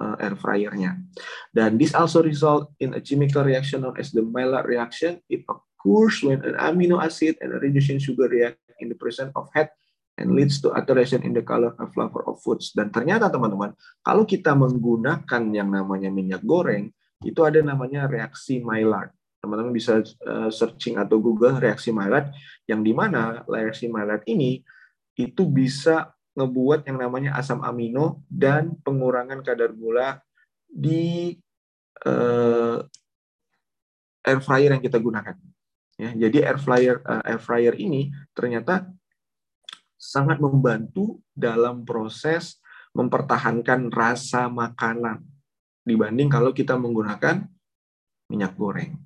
uh, 0.00 0.16
air 0.18 0.34
fryernya. 0.34 0.98
Dan 1.54 1.78
this 1.78 1.94
also 1.94 2.22
result 2.22 2.72
in 2.80 2.94
a 2.94 3.00
chemical 3.00 3.44
reaction 3.44 3.82
known 3.82 3.98
as 3.98 4.10
the 4.10 4.22
Maillard 4.22 4.66
reaction. 4.66 5.20
It 5.30 5.46
occurs 5.46 6.22
when 6.24 6.42
an 6.42 6.56
amino 6.58 6.98
acid 7.02 7.38
and 7.38 7.54
a 7.54 7.58
reducing 7.60 8.00
sugar 8.00 8.26
react 8.26 8.58
in 8.80 8.90
the 8.90 8.98
presence 8.98 9.30
of 9.36 9.50
heat 9.54 9.70
and 10.18 10.34
leads 10.34 10.62
to 10.62 10.70
alteration 10.70 11.22
in 11.26 11.34
the 11.34 11.42
color 11.42 11.74
and 11.78 11.90
flavor 11.90 12.22
of 12.26 12.38
foods. 12.42 12.70
Dan 12.74 12.90
ternyata 12.94 13.30
teman-teman, 13.30 13.74
kalau 14.02 14.22
kita 14.22 14.54
menggunakan 14.54 15.42
yang 15.50 15.70
namanya 15.70 16.10
minyak 16.10 16.42
goreng, 16.46 16.90
itu 17.22 17.40
ada 17.42 17.58
namanya 17.62 18.06
reaksi 18.06 18.62
Maillard. 18.62 19.10
Teman-teman 19.42 19.74
bisa 19.74 20.00
uh, 20.24 20.48
searching 20.48 20.96
atau 20.96 21.20
Google 21.20 21.60
reaksi 21.60 21.92
Maillard, 21.92 22.32
yang 22.64 22.80
di 22.80 22.94
mana 22.96 23.44
reaksi 23.44 23.90
Maillard 23.90 24.24
ini 24.30 24.62
itu 25.14 25.42
bisa 25.46 26.14
ngebuat 26.34 26.86
yang 26.90 26.98
namanya 26.98 27.38
asam 27.38 27.62
amino 27.62 28.22
dan 28.26 28.74
pengurangan 28.82 29.40
kadar 29.46 29.70
gula 29.70 30.18
di 30.66 31.38
uh, 32.06 32.82
air 34.26 34.40
fryer 34.42 34.74
yang 34.74 34.82
kita 34.82 34.98
gunakan. 34.98 35.38
Ya, 35.94 36.10
jadi 36.26 36.50
air 36.50 36.58
fryer 36.58 36.98
uh, 37.06 37.22
air 37.22 37.38
fryer 37.38 37.74
ini 37.78 38.10
ternyata 38.34 38.90
sangat 39.94 40.42
membantu 40.42 41.22
dalam 41.30 41.86
proses 41.86 42.58
mempertahankan 42.94 43.90
rasa 43.94 44.50
makanan 44.50 45.22
dibanding 45.86 46.26
kalau 46.26 46.50
kita 46.50 46.74
menggunakan 46.74 47.46
minyak 48.26 48.58
goreng. 48.58 48.98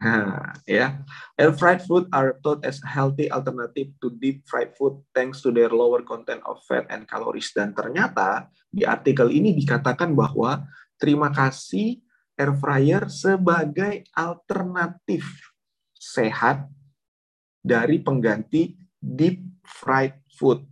Ya. 0.66 1.04
Air 1.38 1.52
fried 1.54 1.82
food 1.84 2.10
are 2.10 2.38
thought 2.42 2.64
as 2.64 2.80
healthy 2.82 3.30
alternative 3.30 3.94
to 4.02 4.10
deep 4.16 4.46
fried 4.48 4.74
food 4.74 5.00
thanks 5.14 5.42
to 5.42 5.50
their 5.54 5.70
lower 5.70 6.02
content 6.02 6.42
of 6.46 6.62
fat 6.66 6.86
and 6.90 7.06
calories. 7.06 7.50
Dan 7.54 7.74
ternyata 7.74 8.48
di 8.70 8.82
artikel 8.82 9.30
ini 9.30 9.54
dikatakan 9.54 10.14
bahwa 10.14 10.66
terima 10.98 11.30
kasih 11.30 12.02
air 12.34 12.52
fryer 12.58 13.06
sebagai 13.06 14.06
alternatif 14.14 15.54
sehat 15.94 16.66
dari 17.64 18.02
pengganti 18.02 18.76
deep 18.98 19.40
fried 19.64 20.20
food. 20.34 20.66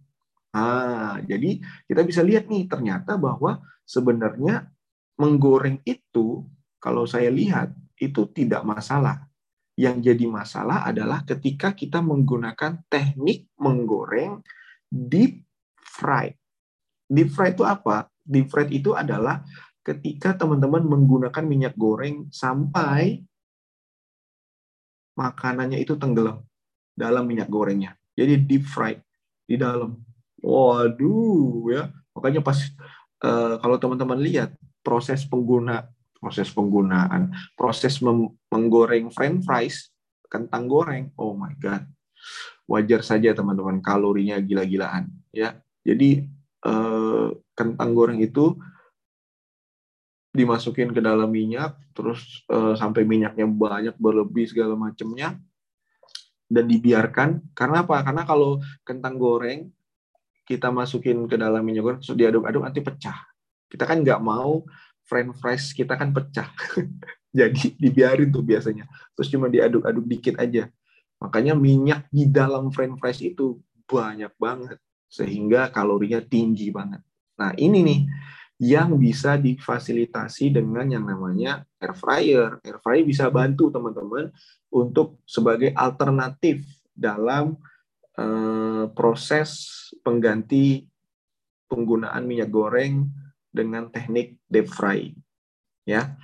Ah, 0.52 1.16
jadi 1.24 1.64
kita 1.88 2.04
bisa 2.04 2.20
lihat 2.20 2.44
nih 2.44 2.68
ternyata 2.68 3.16
bahwa 3.16 3.64
sebenarnya 3.88 4.68
menggoreng 5.16 5.80
itu 5.88 6.44
kalau 6.76 7.08
saya 7.08 7.32
lihat 7.32 7.72
itu 8.02 8.26
tidak 8.34 8.66
masalah. 8.66 9.30
Yang 9.78 10.12
jadi 10.12 10.24
masalah 10.28 10.84
adalah 10.84 11.24
ketika 11.24 11.72
kita 11.72 12.02
menggunakan 12.02 12.82
teknik 12.90 13.48
menggoreng 13.56 14.42
deep 14.90 15.46
fried. 15.78 16.36
Deep 17.08 17.32
fried 17.32 17.56
itu 17.56 17.64
apa? 17.64 18.10
Deep 18.20 18.50
fried 18.52 18.68
itu 18.74 18.92
adalah 18.92 19.40
ketika 19.80 20.36
teman-teman 20.36 20.84
menggunakan 20.84 21.44
minyak 21.46 21.74
goreng 21.74 22.28
sampai 22.28 23.24
makanannya 25.16 25.80
itu 25.80 25.96
tenggelam 25.96 26.44
dalam 26.92 27.24
minyak 27.24 27.48
gorengnya. 27.48 27.96
Jadi 28.12 28.44
deep 28.44 28.68
fried 28.68 29.00
di 29.48 29.56
dalam. 29.56 29.96
Waduh 30.44 31.72
ya. 31.72 31.88
Makanya 32.12 32.44
pas 32.44 32.60
uh, 33.24 33.56
kalau 33.56 33.76
teman-teman 33.80 34.20
lihat 34.20 34.52
proses 34.84 35.24
pengguna 35.24 35.88
proses 36.22 36.54
penggunaan, 36.54 37.34
proses 37.58 37.98
menggoreng 38.46 39.10
french 39.10 39.42
fries, 39.42 39.90
kentang 40.30 40.70
goreng. 40.70 41.10
Oh 41.18 41.34
my 41.34 41.58
god. 41.58 41.82
Wajar 42.70 43.02
saja 43.02 43.34
teman-teman 43.34 43.82
kalorinya 43.82 44.38
gila-gilaan 44.38 45.10
ya. 45.34 45.58
Jadi 45.82 46.22
uh, 46.62 47.34
kentang 47.58 47.90
goreng 47.90 48.22
itu 48.22 48.54
dimasukin 50.32 50.94
ke 50.96 51.02
dalam 51.02 51.28
minyak, 51.28 51.76
terus 51.92 52.46
uh, 52.48 52.72
sampai 52.72 53.04
minyaknya 53.04 53.44
banyak 53.44 53.98
berlebih 53.98 54.48
segala 54.48 54.78
macamnya, 54.78 55.36
dan 56.48 56.64
dibiarkan. 56.70 57.52
Karena 57.52 57.84
apa? 57.84 58.00
Karena 58.00 58.22
kalau 58.24 58.62
kentang 58.86 59.20
goreng 59.20 59.68
kita 60.48 60.72
masukin 60.72 61.28
ke 61.28 61.36
dalam 61.36 61.60
minyak 61.60 61.82
goreng, 61.84 62.00
terus 62.00 62.16
diaduk-aduk 62.16 62.62
nanti 62.64 62.80
pecah. 62.80 63.18
Kita 63.68 63.84
kan 63.84 64.00
nggak 64.00 64.20
mau 64.24 64.64
french 65.06 65.36
fries 65.38 65.72
kita 65.74 65.94
kan 65.98 66.10
pecah. 66.10 66.48
Jadi 67.38 67.76
dibiarin 67.80 68.28
tuh 68.28 68.44
biasanya. 68.44 68.84
Terus 69.16 69.28
cuma 69.32 69.48
diaduk-aduk 69.48 70.04
dikit 70.04 70.36
aja. 70.36 70.68
Makanya 71.22 71.56
minyak 71.56 72.10
di 72.12 72.28
dalam 72.28 72.68
french 72.74 73.00
fries 73.00 73.20
itu 73.24 73.60
banyak 73.88 74.32
banget. 74.36 74.78
Sehingga 75.08 75.72
kalorinya 75.72 76.20
tinggi 76.20 76.68
banget. 76.68 77.00
Nah 77.40 77.52
ini 77.56 77.80
nih 77.84 78.00
yang 78.62 78.94
bisa 78.94 79.34
difasilitasi 79.34 80.54
dengan 80.54 80.86
yang 80.86 81.02
namanya 81.02 81.66
air 81.82 81.94
fryer. 81.98 82.62
Air 82.62 82.78
fryer 82.78 83.02
bisa 83.02 83.26
bantu 83.32 83.72
teman-teman 83.74 84.30
untuk 84.70 85.18
sebagai 85.26 85.74
alternatif 85.74 86.62
dalam 86.92 87.58
uh, 88.20 88.86
proses 88.92 89.66
pengganti 90.04 90.84
penggunaan 91.66 92.28
minyak 92.28 92.52
goreng 92.52 93.08
dengan 93.52 93.92
teknik 93.92 94.40
deep 94.48 94.66
frying. 94.72 95.14
Ya. 95.84 96.16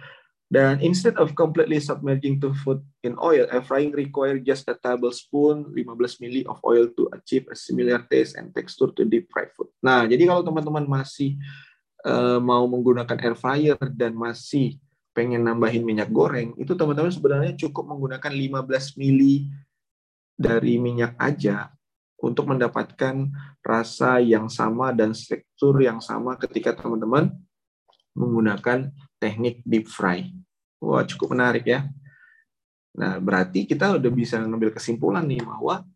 Dan 0.48 0.80
instead 0.80 1.20
of 1.20 1.36
completely 1.36 1.76
submerging 1.76 2.40
to 2.40 2.56
food 2.64 2.80
in 3.04 3.20
oil, 3.20 3.44
air 3.52 3.60
frying 3.60 3.92
require 3.92 4.40
just 4.40 4.64
a 4.72 4.76
tablespoon 4.80 5.68
15 5.76 6.24
ml 6.24 6.48
of 6.48 6.56
oil 6.64 6.88
to 6.96 7.04
achieve 7.12 7.44
a 7.52 7.56
similar 7.56 8.00
taste 8.08 8.40
and 8.40 8.56
texture 8.56 8.88
to 8.96 9.04
deep 9.04 9.28
fried 9.28 9.52
food. 9.52 9.68
Nah, 9.84 10.08
jadi 10.08 10.24
kalau 10.24 10.40
teman-teman 10.40 10.88
masih 10.88 11.36
uh, 12.08 12.40
mau 12.40 12.64
menggunakan 12.64 13.20
air 13.20 13.36
fryer 13.36 13.76
dan 13.92 14.16
masih 14.16 14.80
pengen 15.12 15.44
nambahin 15.44 15.84
minyak 15.84 16.08
goreng, 16.08 16.56
itu 16.56 16.72
teman-teman 16.72 17.12
sebenarnya 17.12 17.52
cukup 17.68 17.84
menggunakan 17.84 18.32
15 18.32 18.96
mili 18.96 19.52
dari 20.32 20.80
minyak 20.80 21.12
aja 21.20 21.68
untuk 22.18 22.50
mendapatkan 22.50 23.30
rasa 23.62 24.18
yang 24.18 24.50
sama 24.50 24.90
dan 24.90 25.14
tekstur 25.14 25.78
yang 25.78 26.02
sama 26.02 26.34
ketika 26.34 26.74
teman-teman 26.74 27.30
menggunakan 28.18 28.90
teknik 29.22 29.62
deep 29.62 29.86
fry. 29.86 30.26
Wah, 30.82 31.06
cukup 31.06 31.38
menarik 31.38 31.66
ya. 31.66 31.86
Nah, 32.98 33.22
berarti 33.22 33.62
kita 33.66 33.94
udah 33.98 34.10
bisa 34.10 34.42
ngambil 34.42 34.74
kesimpulan 34.74 35.22
nih 35.22 35.42
bahwa 35.46 35.86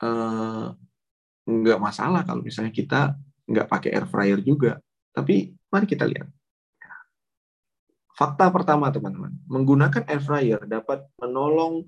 eh, 0.00 0.66
nggak 1.44 1.80
masalah 1.80 2.24
kalau 2.24 2.40
misalnya 2.40 2.72
kita 2.72 3.12
nggak 3.44 3.68
pakai 3.68 3.90
air 3.92 4.06
fryer 4.08 4.40
juga. 4.40 4.80
Tapi 5.12 5.52
mari 5.68 5.84
kita 5.84 6.08
lihat. 6.08 6.28
Fakta 8.14 8.46
pertama 8.48 8.94
teman-teman, 8.94 9.34
menggunakan 9.50 10.06
air 10.06 10.22
fryer 10.22 10.60
dapat 10.70 11.02
menolong 11.18 11.82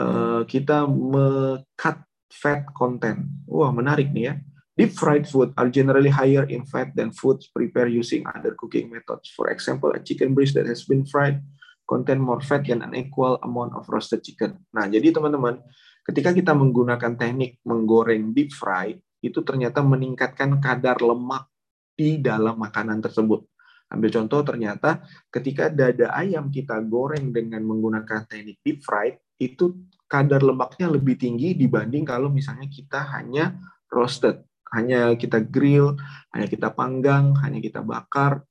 uh, 0.00 0.40
kita 0.48 0.88
me-cut 0.88 2.00
fat 2.30 2.66
content. 2.72 3.26
Wah, 3.44 3.74
menarik 3.74 4.14
nih 4.14 4.24
ya. 4.30 4.34
Deep 4.78 4.96
fried 4.96 5.28
food 5.28 5.52
are 5.60 5.68
generally 5.68 6.08
higher 6.08 6.46
in 6.48 6.64
fat 6.64 6.94
than 6.96 7.12
foods 7.12 7.52
prepared 7.52 7.92
using 7.92 8.24
other 8.24 8.56
cooking 8.56 8.88
methods. 8.88 9.28
For 9.34 9.52
example, 9.52 9.92
a 9.92 10.00
chicken 10.00 10.32
breast 10.32 10.56
that 10.56 10.64
has 10.64 10.88
been 10.88 11.04
fried 11.04 11.42
contain 11.84 12.22
more 12.22 12.40
fat 12.40 12.64
than 12.64 12.86
an 12.86 12.94
equal 12.94 13.36
amount 13.42 13.74
of 13.76 13.84
roasted 13.90 14.22
chicken. 14.22 14.62
Nah, 14.70 14.86
jadi 14.86 15.10
teman-teman, 15.10 15.58
ketika 16.06 16.30
kita 16.30 16.54
menggunakan 16.54 17.18
teknik 17.18 17.58
menggoreng 17.66 18.30
deep 18.30 18.54
fry, 18.54 18.94
itu 19.20 19.42
ternyata 19.44 19.84
meningkatkan 19.84 20.62
kadar 20.62 21.02
lemak 21.02 21.50
di 21.92 22.22
dalam 22.22 22.56
makanan 22.56 23.04
tersebut. 23.04 23.44
Ambil 23.90 24.08
contoh 24.14 24.40
ternyata 24.46 25.02
ketika 25.34 25.66
dada 25.66 26.14
ayam 26.14 26.48
kita 26.48 26.78
goreng 26.86 27.34
dengan 27.34 27.66
menggunakan 27.66 28.24
teknik 28.30 28.62
deep 28.62 28.80
fried, 28.86 29.18
itu 29.42 29.76
kadar 30.10 30.42
lemaknya 30.42 30.90
lebih 30.90 31.14
tinggi 31.14 31.54
dibanding 31.54 32.02
kalau 32.02 32.26
misalnya 32.26 32.66
kita 32.66 33.06
hanya 33.14 33.54
roasted, 33.86 34.42
hanya 34.74 35.14
kita 35.14 35.38
grill, 35.38 35.94
hanya 36.34 36.50
kita 36.50 36.74
panggang, 36.74 37.38
hanya 37.38 37.62
kita 37.62 37.78
bakar, 37.78 38.42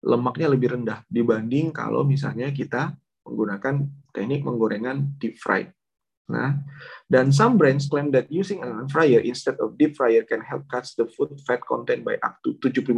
lemaknya 0.00 0.48
lebih 0.48 0.80
rendah 0.80 1.04
dibanding 1.12 1.76
kalau 1.76 2.08
misalnya 2.08 2.48
kita 2.48 2.96
menggunakan 3.28 3.84
teknik 4.16 4.40
menggorengan 4.48 5.12
deep 5.20 5.36
fried. 5.36 5.68
Nah, 6.28 6.60
dan 7.08 7.32
some 7.32 7.56
brands 7.56 7.88
claim 7.88 8.12
that 8.12 8.28
using 8.28 8.60
an 8.60 8.84
fryer 8.92 9.24
instead 9.24 9.56
of 9.64 9.80
deep 9.80 9.96
fryer 9.96 10.28
can 10.28 10.44
help 10.44 10.68
cut 10.68 10.84
the 11.00 11.08
food 11.16 11.32
fat 11.48 11.64
content 11.64 12.04
by 12.04 12.20
up 12.20 12.36
to 12.44 12.52
75%. 12.60 12.92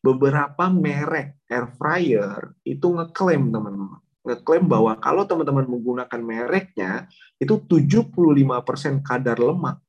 Beberapa 0.00 0.72
merek 0.72 1.44
air 1.44 1.68
fryer 1.76 2.56
itu 2.64 2.88
ngeklaim 2.88 3.52
teman-teman, 3.52 4.00
ngeklaim 4.28 4.68
bahwa 4.68 4.92
kalau 5.00 5.24
teman-teman 5.24 5.64
menggunakan 5.64 6.20
mereknya 6.20 7.08
itu 7.40 7.56
75% 7.64 9.00
kadar 9.00 9.40
lemak 9.40 9.80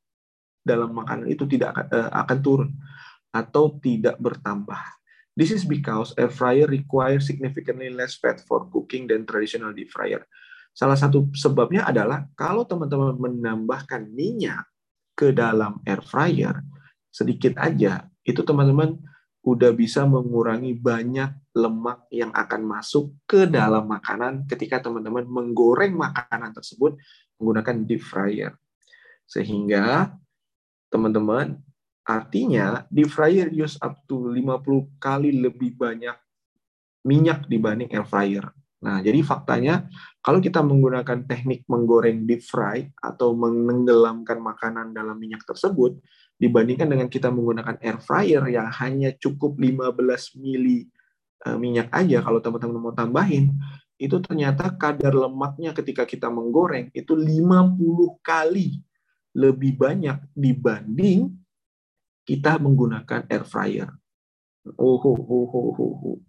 dalam 0.63 0.95
makanan 0.95 1.27
itu 1.27 1.43
tidak 1.43 1.75
uh, 1.91 2.07
akan 2.23 2.37
turun 2.39 2.69
atau 3.35 3.75
tidak 3.83 4.15
bertambah. 4.17 4.79
This 5.35 5.51
is 5.55 5.63
because 5.63 6.11
air 6.19 6.31
fryer 6.31 6.67
requires 6.67 7.27
significantly 7.27 7.91
less 7.91 8.19
fat 8.19 8.43
for 8.43 8.67
cooking 8.71 9.07
than 9.07 9.23
traditional 9.23 9.71
deep 9.71 9.91
fryer. 9.91 10.23
Salah 10.75 10.95
satu 10.95 11.31
sebabnya 11.35 11.87
adalah 11.87 12.27
kalau 12.35 12.63
teman-teman 12.63 13.15
menambahkan 13.15 14.07
minyak 14.11 14.67
ke 15.15 15.35
dalam 15.35 15.83
air 15.83 15.99
fryer 16.03 16.59
sedikit 17.09 17.57
aja, 17.59 18.07
itu 18.23 18.39
teman-teman 18.45 18.99
udah 19.39 19.71
bisa 19.71 20.03
mengurangi 20.03 20.75
banyak 20.75 21.31
lemak 21.55 22.11
yang 22.11 22.31
akan 22.35 22.61
masuk 22.67 23.15
ke 23.23 23.47
dalam 23.47 23.87
makanan 23.87 24.43
ketika 24.51 24.83
teman-teman 24.83 25.23
menggoreng 25.23 25.95
makanan 25.95 26.51
tersebut 26.51 26.99
menggunakan 27.39 27.87
deep 27.87 28.03
fryer. 28.03 28.51
Sehingga 29.23 30.11
teman-teman 30.91 31.55
artinya 32.03 32.83
deep 32.91 33.07
fryer 33.07 33.47
use 33.53 33.79
up 33.79 34.03
to 34.09 34.35
50 34.35 34.99
kali 34.99 35.31
lebih 35.31 35.77
banyak 35.79 36.17
minyak 37.07 37.47
dibanding 37.47 37.87
air 37.95 38.03
fryer. 38.03 38.45
Nah, 38.79 39.03
jadi 39.03 39.19
faktanya 39.23 39.87
kalau 40.23 40.39
kita 40.39 40.63
menggunakan 40.63 41.27
teknik 41.27 41.67
menggoreng 41.67 42.23
deep 42.23 42.43
fry 42.43 42.87
atau 42.99 43.35
menenggelamkan 43.35 44.39
makanan 44.39 44.95
dalam 44.95 45.19
minyak 45.19 45.43
tersebut 45.43 45.99
dibandingkan 46.39 46.87
dengan 46.87 47.11
kita 47.11 47.27
menggunakan 47.29 47.77
air 47.83 47.99
fryer 47.99 48.43
yang 48.47 48.71
hanya 48.71 49.11
cukup 49.19 49.59
15 49.59 50.39
mili 50.39 50.87
eh, 51.43 51.57
minyak 51.59 51.91
aja 51.91 52.23
kalau 52.23 52.39
teman-teman 52.39 52.79
mau 52.79 52.95
tambahin 52.95 53.53
itu 53.99 54.15
ternyata 54.23 54.71
kadar 54.79 55.11
lemaknya 55.11 55.75
ketika 55.75 56.07
kita 56.07 56.31
menggoreng 56.31 56.87
itu 56.95 57.11
50 57.11 58.23
kali 58.23 58.79
lebih 59.35 59.75
banyak 59.75 60.23
dibanding 60.31 61.35
kita 62.23 62.61
menggunakan 62.61 63.25
air 63.27 63.41
fryer. 63.41 63.89
Oh, 64.77 65.01
oh, 65.01 65.17
oh, 65.17 65.49
oh, 65.49 65.95
oh. 66.05 66.19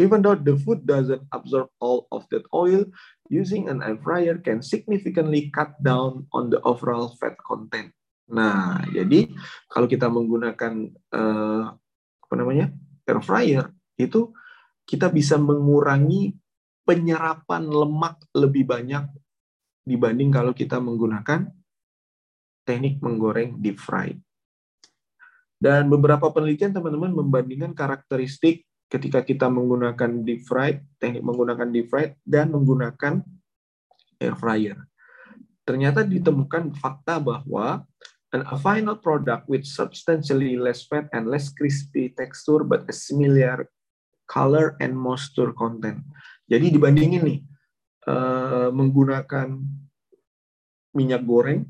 Even 0.00 0.24
though 0.24 0.38
the 0.38 0.56
food 0.56 0.88
doesn't 0.88 1.20
absorb 1.36 1.68
all 1.84 2.08
of 2.08 2.24
that 2.32 2.48
oil, 2.54 2.88
using 3.28 3.68
an 3.68 3.84
air 3.84 4.00
fryer 4.00 4.40
can 4.40 4.64
significantly 4.64 5.52
cut 5.52 5.76
down 5.84 6.24
on 6.32 6.48
the 6.48 6.56
overall 6.64 7.12
fat 7.20 7.36
content. 7.44 7.92
Nah, 8.30 8.82
jadi 8.94 9.26
kalau 9.66 9.90
kita 9.90 10.06
menggunakan 10.06 10.72
uh, 11.10 11.74
apa 12.22 12.34
namanya 12.38 12.70
air 13.06 13.20
fryer 13.22 13.64
itu 13.98 14.30
kita 14.86 15.10
bisa 15.10 15.34
mengurangi 15.38 16.34
penyerapan 16.86 17.66
lemak 17.66 18.22
lebih 18.34 18.66
banyak 18.66 19.06
dibanding 19.86 20.30
kalau 20.30 20.54
kita 20.54 20.78
menggunakan 20.78 21.50
teknik 22.62 23.02
menggoreng 23.02 23.58
deep 23.58 23.82
fry. 23.82 24.14
Dan 25.60 25.92
beberapa 25.92 26.32
penelitian 26.32 26.72
teman-teman 26.72 27.12
membandingkan 27.12 27.76
karakteristik 27.76 28.64
ketika 28.90 29.22
kita 29.22 29.46
menggunakan 29.46 30.24
deep 30.24 30.46
fried, 30.48 30.82
teknik 30.98 31.22
menggunakan 31.22 31.68
deep 31.68 31.86
fried 31.92 32.16
dan 32.26 32.50
menggunakan 32.50 33.22
air 34.18 34.34
fryer. 34.34 34.78
Ternyata 35.62 36.02
ditemukan 36.02 36.74
fakta 36.74 37.22
bahwa 37.22 37.86
and 38.30 38.46
a 38.46 38.56
final 38.58 38.94
product 38.94 39.50
with 39.50 39.66
substantially 39.66 40.54
less 40.54 40.86
fat 40.86 41.10
and 41.10 41.26
less 41.26 41.50
crispy 41.50 42.14
texture 42.14 42.62
but 42.62 42.86
a 42.86 42.94
similar 42.94 43.66
color 44.30 44.78
and 44.78 44.94
moisture 44.94 45.50
content. 45.52 46.06
Jadi 46.46 46.70
dibandingin 46.70 47.22
nih 47.26 47.40
uh, 48.06 48.70
menggunakan 48.70 49.58
minyak 50.94 51.22
goreng 51.26 51.66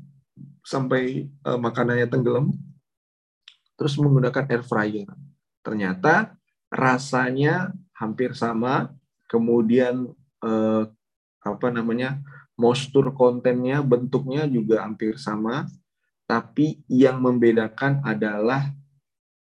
sampai 0.61 1.29
uh, 1.45 1.57
makanannya 1.57 2.05
tenggelam 2.05 2.53
terus 3.81 3.97
menggunakan 3.97 4.45
air 4.45 4.61
fryer. 4.61 5.09
Ternyata 5.65 6.37
rasanya 6.69 7.73
hampir 7.97 8.37
sama, 8.37 8.93
kemudian 9.25 10.13
eh, 10.45 10.83
apa 11.41 11.67
namanya 11.73 12.21
moisture 12.53 13.09
kontennya, 13.09 13.81
bentuknya 13.81 14.45
juga 14.45 14.85
hampir 14.85 15.17
sama, 15.17 15.65
tapi 16.31 16.79
yang 16.87 17.19
membedakan 17.19 17.99
adalah 18.07 18.71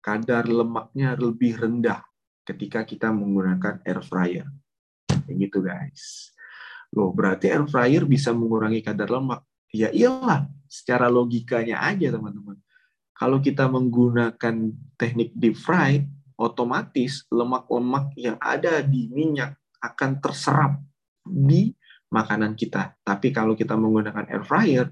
kadar 0.00 0.48
lemaknya 0.48 1.12
lebih 1.20 1.60
rendah 1.60 2.00
ketika 2.48 2.80
kita 2.88 3.12
menggunakan 3.12 3.84
air 3.84 4.00
fryer. 4.00 4.48
Kayak 5.04 5.36
gitu 5.36 5.60
guys. 5.60 6.32
Loh, 6.96 7.12
berarti 7.12 7.52
air 7.52 7.68
fryer 7.68 8.08
bisa 8.08 8.32
mengurangi 8.32 8.80
kadar 8.80 9.12
lemak. 9.12 9.44
Ya 9.68 9.92
iyalah, 9.92 10.48
secara 10.64 11.12
logikanya 11.12 11.84
aja 11.84 12.08
teman-teman. 12.08 12.56
Kalau 13.12 13.36
kita 13.44 13.68
menggunakan 13.68 14.72
teknik 14.96 15.36
deep 15.36 15.60
fry, 15.60 16.08
otomatis 16.40 17.28
lemak-lemak 17.28 18.16
yang 18.16 18.40
ada 18.40 18.80
di 18.80 19.12
minyak 19.12 19.60
akan 19.84 20.24
terserap 20.24 20.80
di 21.28 21.68
makanan 22.08 22.56
kita. 22.56 22.96
Tapi 23.04 23.28
kalau 23.28 23.52
kita 23.52 23.76
menggunakan 23.76 24.24
air 24.24 24.40
fryer, 24.48 24.88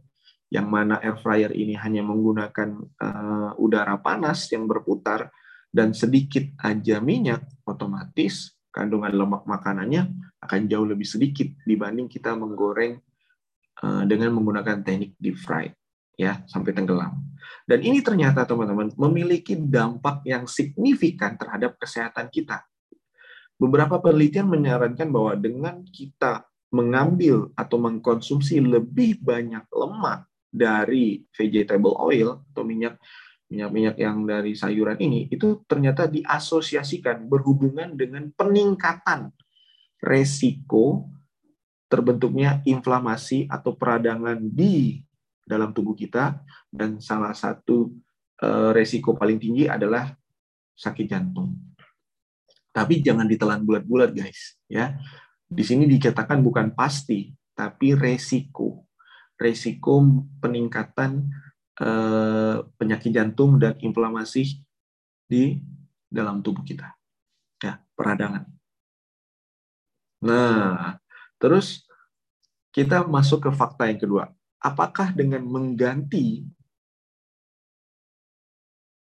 yang 0.51 0.71
mana 0.71 1.03
air 1.03 1.19
fryer 1.19 1.51
ini 1.51 1.75
hanya 1.75 2.07
menggunakan 2.07 2.69
uh, 3.03 3.51
udara 3.59 3.99
panas 3.99 4.47
yang 4.55 4.71
berputar 4.71 5.31
dan 5.75 5.91
sedikit 5.91 6.47
aja 6.63 7.03
minyak, 7.03 7.43
otomatis 7.67 8.55
kandungan 8.71 9.11
lemak 9.11 9.43
makanannya 9.49 10.07
akan 10.45 10.61
jauh 10.71 10.87
lebih 10.87 11.09
sedikit 11.09 11.49
dibanding 11.67 12.07
kita 12.07 12.37
menggoreng 12.37 13.01
uh, 13.83 14.05
dengan 14.07 14.37
menggunakan 14.37 14.85
teknik 14.87 15.19
deep 15.19 15.41
fry 15.41 15.67
ya 16.15 16.41
sampai 16.47 16.73
tenggelam. 16.73 17.19
Dan 17.67 17.83
ini 17.83 17.99
ternyata 18.01 18.47
teman-teman 18.47 18.95
memiliki 18.95 19.59
dampak 19.59 20.23
yang 20.23 20.47
signifikan 20.47 21.35
terhadap 21.35 21.75
kesehatan 21.77 22.31
kita. 22.31 22.63
Beberapa 23.59 23.99
penelitian 23.99 24.47
menyarankan 24.47 25.09
bahwa 25.11 25.33
dengan 25.35 25.83
kita 25.89 26.47
mengambil 26.71 27.51
atau 27.57 27.81
mengkonsumsi 27.81 28.61
lebih 28.61 29.19
banyak 29.23 29.65
lemak 29.73 30.29
dari 30.49 31.23
vegetable 31.35 31.97
oil 31.99 32.43
atau 32.53 32.63
minyak 32.65 32.97
minyak-minyak 33.47 33.97
yang 34.03 34.27
dari 34.27 34.59
sayuran 34.59 34.99
ini 34.99 35.31
itu 35.31 35.63
ternyata 35.71 36.11
diasosiasikan 36.11 37.31
berhubungan 37.31 37.95
dengan 37.95 38.27
peningkatan 38.35 39.31
resiko 40.03 41.07
terbentuknya 41.87 42.59
inflamasi 42.67 43.47
atau 43.47 43.79
peradangan 43.79 44.43
di 44.43 44.99
dalam 45.47 45.71
tubuh 45.71 45.95
kita 45.95 46.43
dan 46.75 46.99
salah 46.99 47.31
satu 47.31 47.95
uh, 48.43 48.75
resiko 48.75 49.15
paling 49.15 49.39
tinggi 49.39 49.71
adalah 49.71 50.11
sakit 50.75 51.07
jantung. 51.07 51.55
Tapi 52.75 53.01
jangan 53.01 53.25
ditelan 53.25 53.65
bulat-bulat 53.65 54.13
guys, 54.13 54.59
ya. 54.69 54.99
Di 55.47 55.63
sini 55.63 55.87
dikatakan 55.89 56.43
bukan 56.45 56.75
pasti, 56.77 57.33
tapi 57.57 57.97
resiko. 57.97 58.86
Resiko 59.37 60.01
peningkatan 60.41 61.29
uh, 61.81 62.65
penyakit 62.81 63.13
jantung 63.13 63.61
dan 63.61 63.77
inflamasi 63.81 64.65
di 65.29 65.61
dalam 66.09 66.41
tubuh 66.41 66.65
kita. 66.65 66.93
Ya, 67.61 67.81
peradangan. 67.93 68.49
Nah, 70.25 70.97
terus 71.37 71.85
kita 72.73 73.05
masuk 73.05 73.49
ke 73.49 73.51
fakta 73.53 73.89
yang 73.89 74.01
kedua 74.01 74.25
apakah 74.67 75.15
dengan 75.15 75.47
mengganti 75.47 76.43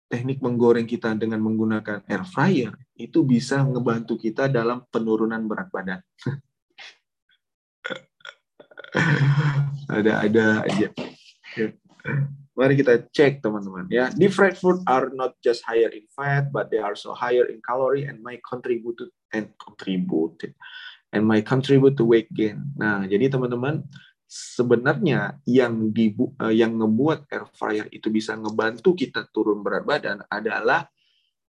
teknik 0.05 0.37
menggoreng 0.37 0.85
kita 0.85 1.17
dengan 1.17 1.41
menggunakan 1.41 2.05
air 2.05 2.23
fryer 2.29 2.71
itu 2.93 3.25
bisa 3.25 3.65
ngebantu 3.65 4.21
kita 4.21 4.45
dalam 4.45 4.85
penurunan 4.93 5.41
berat 5.49 5.67
badan. 5.73 5.99
Ada-ada 9.91 10.65
aja. 10.65 10.87
Mari 12.55 12.73
kita 12.79 13.03
cek 13.11 13.43
teman-teman 13.43 13.85
ya. 13.91 14.07
Fried 14.31 14.55
food 14.55 14.79
are 14.87 15.11
not 15.11 15.35
just 15.43 15.67
higher 15.67 15.91
in 15.91 16.07
fat, 16.15 16.47
but 16.55 16.71
they 16.71 16.79
are 16.79 16.95
also 16.95 17.11
higher 17.11 17.51
in 17.51 17.59
calorie 17.59 18.07
and 18.07 18.23
may 18.23 18.39
contribute 18.39 18.95
to, 18.95 19.11
and 19.35 19.51
contribute 19.59 20.55
and 21.11 21.23
may 21.27 21.43
contribute 21.43 21.95
to 21.99 22.07
weight 22.07 22.31
gain. 22.31 22.75
Nah, 22.75 23.07
jadi 23.07 23.31
teman-teman 23.31 23.83
sebenarnya 24.25 25.39
yang 25.47 25.95
dibu 25.95 26.35
eh, 26.43 26.59
yang 26.59 26.75
ngebuat 26.75 27.31
air 27.31 27.45
fryer 27.55 27.87
itu 27.93 28.11
bisa 28.11 28.35
ngebantu 28.35 28.91
kita 28.97 29.27
turun 29.31 29.63
berat 29.63 29.87
badan 29.87 30.23
adalah 30.27 30.89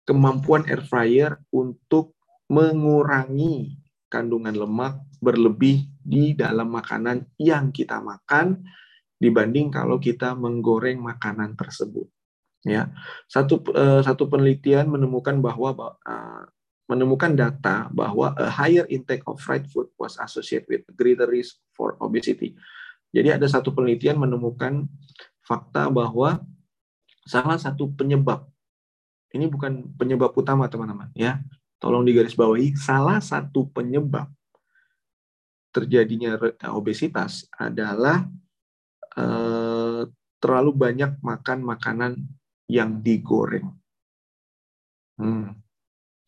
kemampuan 0.05 0.69
air 0.69 0.85
fryer 0.85 1.41
untuk 1.49 2.13
mengurangi 2.53 3.84
kandungan 4.15 4.55
lemak 4.55 5.03
berlebih 5.19 5.91
di 5.99 6.39
dalam 6.39 6.71
makanan 6.71 7.27
yang 7.43 7.75
kita 7.75 7.99
makan 7.99 8.63
dibanding 9.19 9.75
kalau 9.75 9.99
kita 9.99 10.39
menggoreng 10.39 11.03
makanan 11.03 11.59
tersebut. 11.59 12.07
Ya, 12.63 12.95
satu 13.27 13.61
uh, 13.75 14.01
satu 14.01 14.31
penelitian 14.31 14.89
menemukan 14.89 15.43
bahwa 15.43 15.99
uh, 16.07 16.47
menemukan 16.87 17.35
data 17.35 17.91
bahwa 17.91 18.33
a 18.39 18.49
higher 18.49 18.87
intake 18.87 19.27
of 19.27 19.43
fried 19.43 19.67
food 19.69 19.91
was 19.99 20.17
associated 20.23 20.71
with 20.71 20.85
greater 20.95 21.27
risk 21.27 21.59
for 21.75 21.99
obesity. 21.99 22.55
Jadi 23.11 23.35
ada 23.35 23.45
satu 23.51 23.75
penelitian 23.75 24.17
menemukan 24.17 24.87
fakta 25.45 25.93
bahwa 25.93 26.41
salah 27.29 27.61
satu 27.61 27.93
penyebab 27.93 28.49
ini 29.35 29.51
bukan 29.51 29.91
penyebab 29.99 30.31
utama 30.39 30.71
teman-teman 30.71 31.11
ya. 31.19 31.43
Tolong 31.85 32.01
digarisbawahi 32.09 32.81
salah 32.81 33.21
satu 33.21 33.69
penyebab 33.69 34.33
terjadinya 35.69 36.41
obesitas 36.73 37.45
adalah 37.53 38.25
eh, 39.21 40.09
terlalu 40.41 40.73
banyak 40.73 41.21
makan 41.21 41.61
makanan 41.61 42.25
yang 42.73 43.05
digoreng. 43.05 43.69
Hmm. 45.21 45.61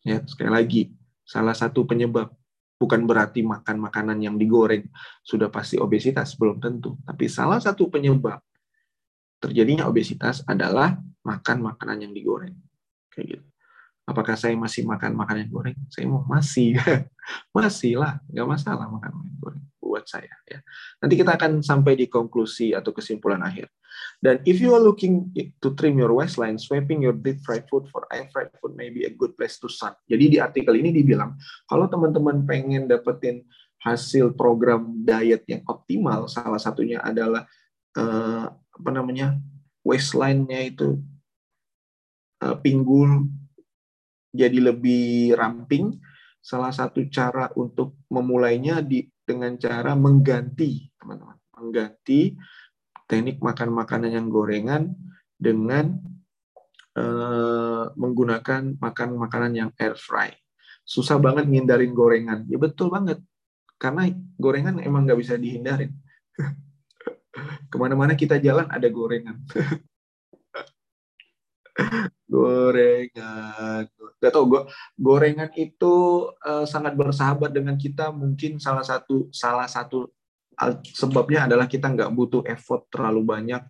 Ya, 0.05 0.21
sekali 0.29 0.53
lagi, 0.53 0.81
salah 1.25 1.57
satu 1.57 1.89
penyebab 1.89 2.29
bukan 2.77 3.09
berarti 3.09 3.41
makan 3.41 3.81
makanan 3.81 4.21
yang 4.21 4.37
digoreng 4.37 4.85
sudah 5.25 5.49
pasti 5.49 5.81
obesitas, 5.81 6.37
belum 6.37 6.61
tentu. 6.61 7.01
Tapi 7.01 7.25
salah 7.25 7.57
satu 7.57 7.89
penyebab 7.89 8.37
terjadinya 9.41 9.89
obesitas 9.89 10.45
adalah 10.45 11.01
makan 11.25 11.65
makanan 11.65 12.05
yang 12.05 12.13
digoreng. 12.13 12.53
Kayak 13.09 13.41
gitu. 13.41 13.45
Apakah 14.07 14.39
saya 14.39 14.55
masih 14.55 14.87
makan 14.87 15.19
makanan 15.19 15.51
goreng? 15.51 15.75
Saya 15.91 16.07
mau 16.07 16.23
masih, 16.23 16.79
masih 17.57 17.99
lah, 17.99 18.23
nggak 18.31 18.47
masalah 18.47 18.87
makan 18.87 19.11
makanan 19.19 19.35
goreng 19.43 19.65
buat 19.87 20.03
saya. 20.07 20.31
Ya. 20.47 20.59
Nanti 20.99 21.15
kita 21.15 21.39
akan 21.39 21.63
sampai 21.63 21.95
di 21.95 22.11
konklusi 22.11 22.75
atau 22.75 22.91
kesimpulan 22.91 23.39
akhir. 23.39 23.71
Dan 24.21 24.43
if 24.45 24.61
you 24.61 24.75
are 24.75 24.83
looking 24.83 25.31
to 25.63 25.73
trim 25.73 25.97
your 25.97 26.13
waistline, 26.13 26.59
swapping 26.59 27.01
your 27.01 27.15
deep 27.15 27.41
fried 27.41 27.65
food 27.71 27.89
for 27.89 28.05
air 28.13 28.29
fried 28.29 28.51
food 28.59 28.77
may 28.77 28.93
be 28.93 29.07
a 29.07 29.13
good 29.13 29.33
place 29.33 29.57
to 29.57 29.71
start. 29.71 29.97
Jadi 30.05 30.37
di 30.37 30.37
artikel 30.37 30.75
ini 30.77 30.93
dibilang, 30.93 31.33
kalau 31.65 31.89
teman-teman 31.89 32.45
pengen 32.45 32.85
dapetin 32.85 33.41
hasil 33.81 34.33
program 34.37 35.01
diet 35.05 35.45
yang 35.49 35.63
optimal, 35.65 36.29
salah 36.29 36.61
satunya 36.61 37.01
adalah 37.01 37.45
uh, 37.97 38.45
apa 38.53 38.89
namanya 38.93 39.37
waistline-nya 39.81 40.61
itu 40.67 41.01
uh, 42.45 42.57
pinggul 42.61 43.25
jadi 44.37 44.71
lebih 44.71 45.33
ramping. 45.33 45.97
Salah 46.39 46.71
satu 46.71 47.03
cara 47.09 47.49
untuk 47.57 47.97
memulainya 48.07 48.79
di, 48.79 49.03
dengan 49.25 49.57
cara 49.59 49.97
mengganti, 49.97 50.87
teman-teman, 50.95 51.35
mengganti 51.59 52.37
teknik 53.09 53.43
makan 53.43 53.73
makanan 53.73 54.15
yang 54.15 54.27
gorengan 54.31 54.95
dengan 55.35 55.99
uh, 56.97 57.85
menggunakan 57.95 58.75
makan 58.77 59.09
makanan 59.15 59.51
yang 59.55 59.69
air 59.79 59.95
fry. 59.95 60.33
Susah 60.87 61.19
banget 61.19 61.47
ngindarin 61.47 61.91
gorengan. 61.91 62.47
Ya 62.47 62.57
betul 62.59 62.87
banget. 62.87 63.19
Karena 63.75 64.07
gorengan 64.39 64.79
emang 64.79 65.03
nggak 65.03 65.19
bisa 65.19 65.35
dihindarin. 65.35 65.91
Ke 67.71 67.75
mana-mana 67.75 68.15
kita 68.15 68.39
jalan 68.39 68.67
ada 68.71 68.87
gorengan. 68.89 69.43
gorengan. 72.31 73.85
Gak 74.17 74.33
tau, 74.33 74.49
go, 74.49 74.65
gorengan 74.97 75.53
itu 75.53 75.93
uh, 76.41 76.65
sangat 76.65 76.97
bersahabat 76.97 77.53
dengan 77.53 77.77
kita. 77.77 78.09
Mungkin 78.09 78.57
salah 78.57 78.81
satu 78.81 79.29
salah 79.29 79.69
satu 79.69 80.09
sebabnya 80.89 81.45
adalah 81.45 81.69
kita 81.69 81.85
nggak 81.93 82.09
butuh 82.17 82.41
effort 82.49 82.89
terlalu 82.89 83.21
banyak 83.21 83.61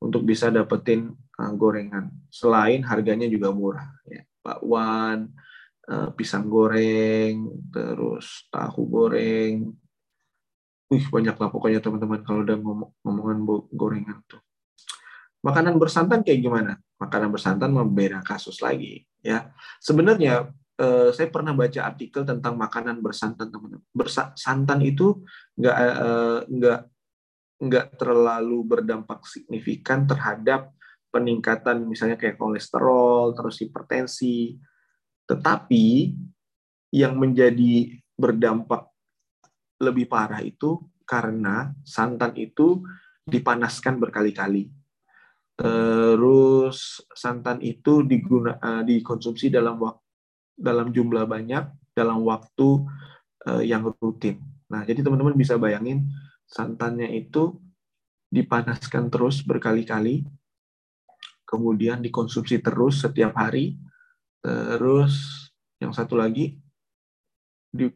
untuk 0.00 0.24
bisa 0.24 0.48
dapetin 0.48 1.12
uh, 1.36 1.52
gorengan. 1.52 2.08
Selain 2.32 2.80
harganya 2.80 3.28
juga 3.28 3.52
murah, 3.52 3.92
ya. 4.08 4.24
bakwan, 4.40 5.28
uh, 5.92 6.08
pisang 6.16 6.48
goreng, 6.48 7.44
terus 7.68 8.48
tahu 8.48 8.88
goreng. 8.88 9.68
Wih, 10.90 11.04
banyak 11.12 11.36
lah 11.36 11.48
pokoknya 11.52 11.84
teman-teman 11.84 12.24
kalau 12.24 12.40
udah 12.42 12.56
ngomong 12.56 12.90
ngomongan 13.04 13.38
gorengan 13.76 14.18
tuh. 14.26 14.40
Makanan 15.44 15.76
bersantan 15.76 16.24
kayak 16.24 16.40
gimana? 16.40 16.80
Makanan 17.00 17.32
bersantan 17.32 17.72
membeda 17.72 18.20
kasus 18.20 18.60
lagi, 18.60 19.08
ya. 19.24 19.48
Sebenarnya 19.80 20.52
uh, 20.76 21.08
saya 21.16 21.32
pernah 21.32 21.56
baca 21.56 21.80
artikel 21.80 22.28
tentang 22.28 22.60
makanan 22.60 23.00
bersantan 23.00 23.48
teman-teman. 23.48 23.84
Bersantan 23.96 24.80
itu 24.84 25.24
nggak 25.56 25.76
uh, 25.76 26.40
nggak 26.44 26.80
nggak 27.60 27.86
terlalu 28.00 28.58
berdampak 28.64 29.24
signifikan 29.24 30.04
terhadap 30.04 30.72
peningkatan 31.08 31.88
misalnya 31.88 32.20
kayak 32.20 32.36
kolesterol, 32.36 33.32
terus 33.32 33.64
hipertensi. 33.64 34.60
Tetapi 35.24 35.86
yang 36.92 37.16
menjadi 37.16 37.96
berdampak 38.18 38.90
lebih 39.80 40.04
parah 40.04 40.44
itu 40.44 40.84
karena 41.08 41.72
santan 41.82 42.36
itu 42.36 42.84
dipanaskan 43.24 43.96
berkali-kali. 43.98 44.79
Terus 45.60 47.04
santan 47.12 47.60
itu 47.60 48.00
diguna, 48.00 48.56
eh, 48.56 48.82
dikonsumsi 48.88 49.52
dalam 49.52 49.76
dalam 50.56 50.88
jumlah 50.88 51.28
banyak 51.28 51.92
dalam 51.92 52.24
waktu 52.24 52.68
uh, 53.48 53.64
yang 53.64 53.84
rutin. 54.00 54.40
Nah, 54.68 54.84
jadi 54.84 55.04
teman-teman 55.04 55.36
bisa 55.36 55.56
bayangin 55.56 56.08
santannya 56.48 57.12
itu 57.12 57.56
dipanaskan 58.28 59.08
terus 59.08 59.40
berkali-kali, 59.42 60.24
kemudian 61.48 62.00
dikonsumsi 62.04 62.60
terus 62.62 63.02
setiap 63.02 63.34
hari, 63.34 63.74
terus 64.44 65.48
yang 65.82 65.90
satu 65.90 66.14
lagi 66.14 66.60
di, 67.72 67.90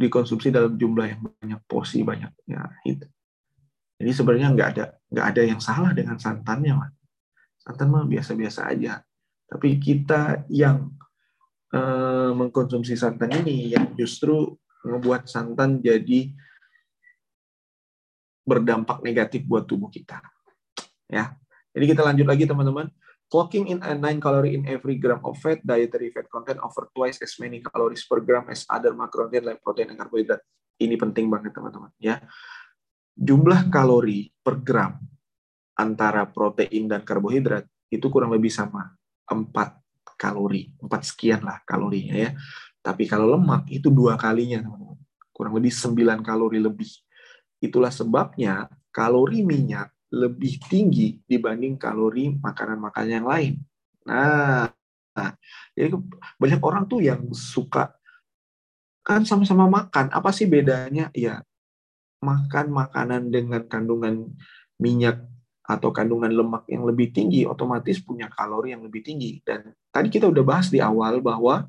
dikonsumsi 0.00 0.48
dalam 0.48 0.78
jumlah 0.80 1.06
yang 1.06 1.20
banyak, 1.26 1.60
porsi 1.68 2.00
banyak. 2.00 2.32
Ya, 2.48 2.72
itu. 2.88 3.04
Jadi 4.00 4.10
sebenarnya 4.16 4.48
nggak 4.56 4.70
ada 4.78 4.95
nggak 5.12 5.26
ada 5.34 5.42
yang 5.46 5.60
salah 5.62 5.92
dengan 5.94 6.18
santannya, 6.18 6.74
man. 6.74 6.92
Santan 7.60 7.88
mah 7.90 8.06
biasa-biasa 8.06 8.70
aja. 8.70 9.02
Tapi 9.46 9.78
kita 9.78 10.46
yang 10.50 10.96
Eh, 11.76 12.30
mengkonsumsi 12.32 12.94
santan 12.94 13.42
ini 13.42 13.74
yang 13.74 13.90
justru 13.98 14.54
membuat 14.86 15.26
santan 15.26 15.82
jadi 15.82 16.30
berdampak 18.46 19.02
negatif 19.02 19.42
buat 19.44 19.66
tubuh 19.66 19.90
kita. 19.90 20.22
Ya. 21.10 21.34
Jadi 21.74 21.84
kita 21.90 22.06
lanjut 22.06 22.26
lagi 22.30 22.46
teman-teman. 22.46 22.86
Clocking 23.26 23.66
in 23.66 23.82
a 23.82 23.98
9 23.98 24.22
calorie 24.22 24.54
in 24.54 24.62
every 24.70 24.94
gram 25.02 25.18
of 25.26 25.34
fat, 25.42 25.58
dietary 25.66 26.14
fat 26.14 26.30
content 26.30 26.62
over 26.62 26.86
twice 26.94 27.18
as 27.18 27.34
many 27.42 27.58
calories 27.58 28.06
per 28.06 28.22
gram 28.22 28.46
as 28.46 28.62
other 28.70 28.94
macronutrient 28.94 29.44
like 29.50 29.58
protein 29.60 29.90
and 29.90 29.98
carbohydrate. 29.98 30.46
Ini 30.78 30.94
penting 30.94 31.26
banget 31.26 31.50
teman-teman 31.50 31.90
ya. 31.98 32.22
Jumlah 33.16 33.72
kalori 33.72 34.28
per 34.44 34.60
gram 34.60 34.92
antara 35.76 36.28
protein 36.28 36.84
dan 36.84 37.00
karbohidrat 37.00 37.64
itu 37.88 38.06
kurang 38.12 38.36
lebih 38.36 38.52
sama. 38.52 38.92
4 39.26 40.14
kalori, 40.16 40.70
empat 40.78 41.02
sekian 41.02 41.42
lah 41.44 41.60
kalorinya 41.66 42.14
ya. 42.14 42.30
Tapi 42.80 43.08
kalau 43.10 43.34
lemak 43.34 43.66
itu 43.72 43.90
dua 43.90 44.14
kalinya 44.14 44.62
teman-teman, 44.62 45.00
kurang 45.34 45.54
lebih 45.58 45.72
9 45.74 46.22
kalori 46.22 46.58
lebih. 46.62 46.90
Itulah 47.58 47.90
sebabnya 47.90 48.70
kalori 48.94 49.42
minyak 49.42 49.90
lebih 50.12 50.62
tinggi 50.70 51.18
dibanding 51.26 51.74
kalori 51.76 52.36
makanan-makanan 52.38 53.10
yang 53.10 53.26
lain. 53.26 53.54
Nah, 54.06 54.70
nah, 55.12 55.30
jadi 55.74 55.92
banyak 56.38 56.60
orang 56.62 56.86
tuh 56.86 57.02
yang 57.02 57.26
suka 57.34 57.90
kan 59.02 59.22
sama-sama 59.26 59.66
makan, 59.66 60.10
apa 60.10 60.30
sih 60.30 60.46
bedanya? 60.46 61.10
Ya, 61.14 61.42
makan 62.26 62.74
makanan 62.74 63.30
dengan 63.30 63.62
kandungan 63.70 64.34
minyak 64.82 65.22
atau 65.66 65.90
kandungan 65.90 66.30
lemak 66.30 66.66
yang 66.70 66.86
lebih 66.86 67.10
tinggi 67.10 67.42
otomatis 67.42 67.98
punya 67.98 68.30
kalori 68.30 68.74
yang 68.74 68.86
lebih 68.86 69.02
tinggi. 69.02 69.42
Dan 69.42 69.74
tadi 69.90 70.10
kita 70.10 70.30
udah 70.30 70.44
bahas 70.46 70.70
di 70.70 70.78
awal 70.78 71.18
bahwa 71.18 71.66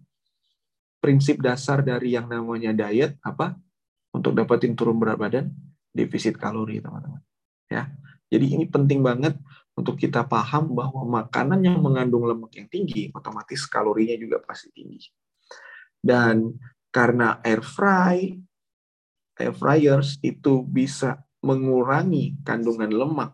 prinsip 1.01 1.41
dasar 1.41 1.81
dari 1.81 2.13
yang 2.13 2.29
namanya 2.29 2.73
diet 2.73 3.17
apa? 3.25 3.57
Untuk 4.13 4.33
dapetin 4.33 4.73
turun 4.73 4.97
berat 4.97 5.17
badan 5.17 5.49
defisit 5.93 6.37
kalori 6.37 6.81
teman-teman. 6.81 7.21
Ya. 7.69 7.89
Jadi 8.27 8.53
ini 8.53 8.65
penting 8.69 9.01
banget 9.01 9.37
untuk 9.77 9.97
kita 9.97 10.25
paham 10.25 10.73
bahwa 10.73 11.21
makanan 11.21 11.61
yang 11.61 11.77
mengandung 11.81 12.25
lemak 12.25 12.53
yang 12.57 12.67
tinggi 12.69 13.13
otomatis 13.13 13.65
kalorinya 13.69 14.17
juga 14.17 14.41
pasti 14.41 14.73
tinggi. 14.73 15.09
Dan 15.97 16.53
karena 16.93 17.41
air 17.45 17.61
fry 17.61 18.33
air 19.37 19.53
fryers 19.53 20.17
itu 20.25 20.65
bisa 20.65 21.21
mengurangi 21.45 22.37
kandungan 22.41 22.89
lemak 22.89 23.31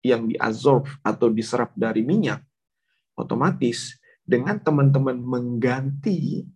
yang 0.00 0.30
diabsorb 0.30 0.88
atau 1.04 1.28
diserap 1.28 1.76
dari 1.76 2.00
minyak, 2.00 2.40
otomatis 3.18 4.00
dengan 4.24 4.56
teman-teman 4.62 5.18
mengganti 5.20 6.46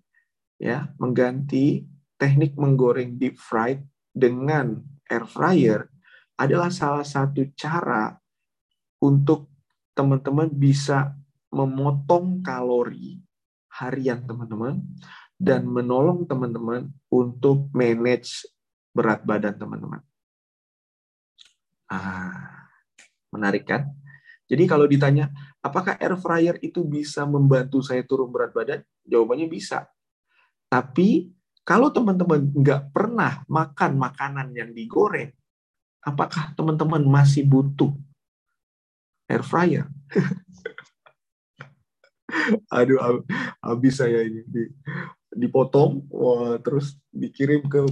ya, 0.57 0.89
mengganti 0.97 1.85
teknik 2.17 2.57
menggoreng 2.57 3.21
deep 3.21 3.37
fried 3.37 3.85
dengan 4.15 4.81
air 5.11 5.27
fryer 5.29 5.81
adalah 6.39 6.71
salah 6.71 7.05
satu 7.05 7.53
cara 7.53 8.15
untuk 9.03 9.51
teman-teman 9.93 10.51
bisa 10.51 11.13
memotong 11.53 12.43
kalori 12.43 13.21
harian 13.75 14.23
teman-teman 14.27 14.83
dan 15.39 15.67
menolong 15.67 16.27
teman-teman 16.27 16.91
untuk 17.11 17.71
manage 17.75 18.47
berat 18.95 19.27
badan 19.27 19.59
teman-teman. 19.59 20.01
Ah, 21.91 22.65
Menarik 23.35 23.67
kan? 23.67 23.91
Jadi 24.47 24.71
kalau 24.71 24.87
ditanya, 24.87 25.35
apakah 25.59 25.99
air 25.99 26.15
fryer 26.15 26.55
itu 26.63 26.87
bisa 26.87 27.27
membantu 27.27 27.83
saya 27.83 28.07
turun 28.07 28.31
berat 28.31 28.55
badan? 28.55 28.81
Jawabannya 29.03 29.51
bisa. 29.51 29.91
Tapi 30.71 31.35
kalau 31.67 31.91
teman-teman 31.91 32.55
nggak 32.55 32.95
pernah 32.95 33.43
makan 33.51 33.99
makanan 33.99 34.55
yang 34.55 34.71
digoreng, 34.71 35.35
apakah 36.05 36.55
teman-teman 36.55 37.03
masih 37.03 37.43
butuh 37.43 37.91
air 39.27 39.43
fryer? 39.43 39.91
Aduh, 42.71 43.25
habis 43.65 43.99
saya 43.99 44.23
ini 44.23 44.45
dipotong, 45.35 46.07
wah, 46.13 46.61
terus 46.61 46.95
dikirim 47.11 47.67
ke 47.67 47.83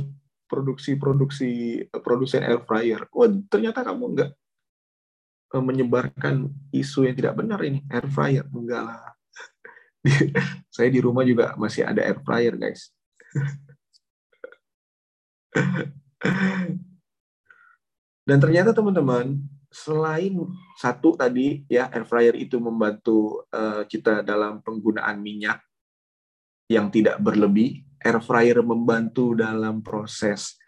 produksi-produksi 0.53 1.81
produsen 2.05 2.45
air 2.45 2.61
fryer. 2.69 3.09
Wah, 3.09 3.33
ternyata 3.49 3.81
kamu 3.81 4.05
nggak 4.13 4.31
Eh, 5.53 5.61
menyebarkan 5.61 6.49
isu 6.73 7.05
yang 7.05 7.13
tidak 7.13 7.37
benar 7.37 7.61
ini 7.61 7.85
air 7.93 8.09
fryer. 8.09 8.49
Enggak 8.57 8.89
lah. 8.89 9.05
Saya 10.75 10.89
di 10.89 10.97
rumah 11.05 11.29
juga 11.29 11.53
masih 11.61 11.85
ada 11.85 12.01
air 12.01 12.17
fryer 12.25 12.57
guys. 12.57 12.89
Dan 18.25 18.41
ternyata 18.41 18.73
teman-teman 18.73 19.45
selain 19.69 20.33
satu 20.81 21.21
tadi 21.21 21.69
ya 21.69 21.93
air 21.93 22.09
fryer 22.09 22.33
itu 22.41 22.57
membantu 22.57 23.45
uh, 23.53 23.85
kita 23.85 24.25
dalam 24.25 24.65
penggunaan 24.65 25.21
minyak 25.21 25.61
yang 26.65 26.89
tidak 26.89 27.21
berlebih 27.21 27.85
air 28.03 28.19
fryer 28.21 28.61
membantu 28.67 29.39
dalam 29.39 29.81
proses 29.81 30.59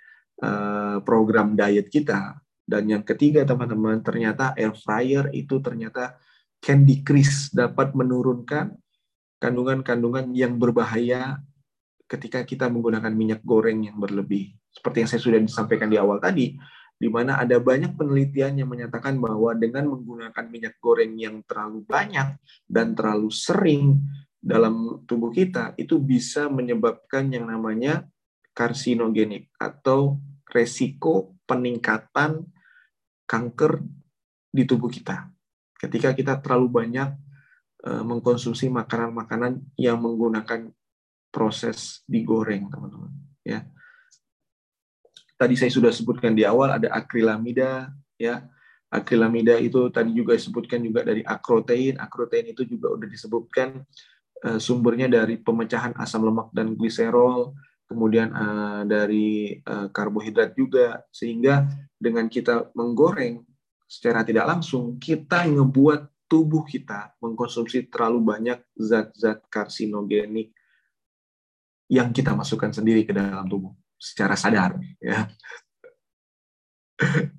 uh, 0.40 1.03
program 1.03 1.59
diet 1.59 1.90
kita 1.90 2.44
dan 2.64 2.88
yang 2.88 3.05
ketiga 3.05 3.44
teman-teman, 3.44 4.01
ternyata 4.01 4.57
air 4.57 4.73
fryer 4.73 5.29
itu 5.37 5.61
ternyata 5.61 6.16
can 6.64 6.88
decrease, 6.88 7.53
dapat 7.53 7.92
menurunkan 7.92 8.73
kandungan-kandungan 9.37 10.33
yang 10.33 10.57
berbahaya 10.57 11.37
ketika 12.09 12.40
kita 12.40 12.73
menggunakan 12.73 13.12
minyak 13.12 13.44
goreng 13.44 13.85
yang 13.85 14.01
berlebih. 14.01 14.57
Seperti 14.73 15.05
yang 15.05 15.09
saya 15.12 15.20
sudah 15.20 15.40
disampaikan 15.44 15.92
di 15.92 16.01
awal 16.01 16.16
tadi, 16.25 16.57
di 16.97 17.09
mana 17.12 17.37
ada 17.37 17.61
banyak 17.61 18.01
penelitian 18.01 18.64
yang 18.64 18.68
menyatakan 18.73 19.20
bahwa 19.20 19.53
dengan 19.53 19.92
menggunakan 19.92 20.44
minyak 20.49 20.81
goreng 20.81 21.12
yang 21.20 21.44
terlalu 21.44 21.85
banyak 21.85 22.40
dan 22.64 22.97
terlalu 22.97 23.29
sering 23.29 24.01
dalam 24.44 25.00
tubuh 25.09 25.33
kita, 25.33 25.72
itu 25.80 25.96
bisa 25.96 26.52
menyebabkan 26.52 27.33
yang 27.33 27.48
namanya 27.48 28.04
karsinogenik 28.52 29.48
atau 29.57 30.20
resiko 30.52 31.33
peningkatan 31.48 32.44
kanker 33.24 33.80
di 34.52 34.68
tubuh 34.68 34.92
kita. 34.92 35.33
Ketika 35.80 36.12
kita 36.12 36.38
terlalu 36.44 36.68
banyak 36.68 37.09
uh, 37.88 38.04
mengkonsumsi 38.04 38.68
makanan-makanan 38.68 39.64
yang 39.80 39.96
menggunakan 39.98 40.68
proses 41.33 42.04
digoreng, 42.04 42.68
teman-teman. 42.68 43.11
Ya, 43.42 43.66
tadi 45.35 45.59
saya 45.59 45.72
sudah 45.72 45.90
sebutkan 45.90 46.37
di 46.37 46.46
awal 46.46 46.78
ada 46.78 46.92
akrilamida, 46.92 47.90
ya. 48.20 48.44
Akrilamida 48.94 49.59
itu 49.59 49.90
tadi 49.90 50.14
juga 50.14 50.38
disebutkan 50.38 50.78
juga 50.78 51.02
dari 51.02 51.26
akrotein. 51.26 51.98
Akrotein 51.98 52.54
itu 52.54 52.62
juga 52.62 52.94
sudah 52.94 53.11
disebutkan 53.11 53.68
sumbernya 54.61 55.09
dari 55.09 55.40
pemecahan 55.40 55.96
asam 55.96 56.28
lemak 56.28 56.52
dan 56.52 56.76
gliserol, 56.76 57.57
kemudian 57.88 58.28
uh, 58.33 58.83
dari 58.85 59.57
uh, 59.64 59.88
karbohidrat 59.88 60.52
juga, 60.52 61.00
sehingga 61.09 61.64
dengan 61.96 62.28
kita 62.28 62.72
menggoreng 62.76 63.40
secara 63.88 64.24
tidak 64.24 64.48
langsung 64.48 65.00
kita 65.00 65.48
ngebuat 65.48 66.28
tubuh 66.28 66.64
kita 66.64 67.14
mengkonsumsi 67.20 67.87
terlalu 67.92 68.20
banyak 68.24 68.59
zat-zat 68.74 69.44
karsinogenik 69.52 70.50
yang 71.87 72.11
kita 72.11 72.33
masukkan 72.33 72.72
sendiri 72.72 73.04
ke 73.04 73.12
dalam 73.12 73.44
tubuh 73.46 73.70
secara 74.00 74.35
sadar 74.35 74.80
ya. 74.98 75.28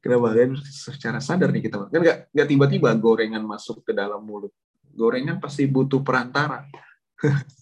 Kenapa? 0.00 0.32
Kan 0.32 0.56
secara 0.64 1.20
sadar 1.20 1.52
nih 1.52 1.68
kita 1.68 1.88
kan 1.88 2.00
nggak 2.00 2.32
nggak 2.32 2.48
tiba-tiba 2.48 2.96
gorengan 2.96 3.44
masuk 3.44 3.84
ke 3.84 3.92
dalam 3.92 4.24
mulut 4.24 4.52
gorengan 4.94 5.38
pasti 5.38 5.66
butuh 5.66 6.02
perantara. 6.02 6.66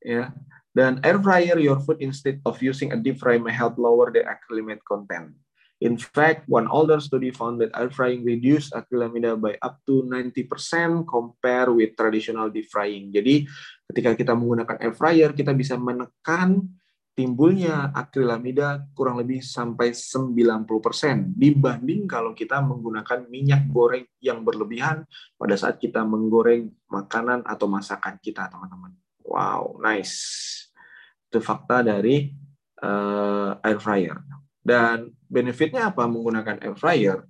Ya. 0.00 0.32
Dan 0.72 0.96
air 1.04 1.20
fryer 1.20 1.60
your 1.60 1.76
food 1.82 2.00
instead 2.00 2.40
of 2.48 2.56
using 2.64 2.94
a 2.94 2.98
deep 2.98 3.20
fry 3.20 3.36
may 3.36 3.52
help 3.52 3.76
lower 3.76 4.08
the 4.08 4.24
acrylamide 4.24 4.80
content. 4.86 5.36
In 5.80 5.96
fact, 5.96 6.44
one 6.44 6.68
older 6.68 7.00
study 7.00 7.32
found 7.32 7.60
that 7.64 7.72
air 7.72 7.88
frying 7.88 8.20
reduced 8.20 8.76
acrylamide 8.76 9.40
by 9.40 9.56
up 9.64 9.80
to 9.88 10.04
90% 10.04 11.08
compare 11.08 11.72
with 11.72 11.96
traditional 11.96 12.52
deep 12.52 12.68
frying. 12.68 13.08
Jadi, 13.08 13.48
ketika 13.88 14.12
kita 14.12 14.32
menggunakan 14.36 14.76
air 14.76 14.92
fryer, 14.92 15.32
kita 15.32 15.56
bisa 15.56 15.80
menekan 15.80 16.68
timbulnya 17.20 17.92
akrilamida 17.92 18.80
kurang 18.96 19.20
lebih 19.20 19.44
sampai 19.44 19.92
90% 19.92 21.36
dibanding 21.36 22.08
kalau 22.08 22.32
kita 22.32 22.64
menggunakan 22.64 23.28
minyak 23.28 23.68
goreng 23.68 24.08
yang 24.24 24.40
berlebihan 24.40 25.04
pada 25.36 25.52
saat 25.60 25.76
kita 25.76 26.00
menggoreng 26.00 26.72
makanan 26.88 27.44
atau 27.44 27.68
masakan 27.68 28.16
kita, 28.24 28.48
teman-teman. 28.48 28.96
Wow, 29.20 29.76
nice. 29.84 30.16
Itu 31.28 31.44
fakta 31.44 31.84
dari 31.84 32.32
uh, 32.80 33.60
air 33.60 33.76
fryer. 33.76 34.16
Dan 34.64 35.12
benefitnya 35.28 35.92
apa 35.92 36.08
menggunakan 36.08 36.56
air 36.64 36.76
fryer? 36.80 37.20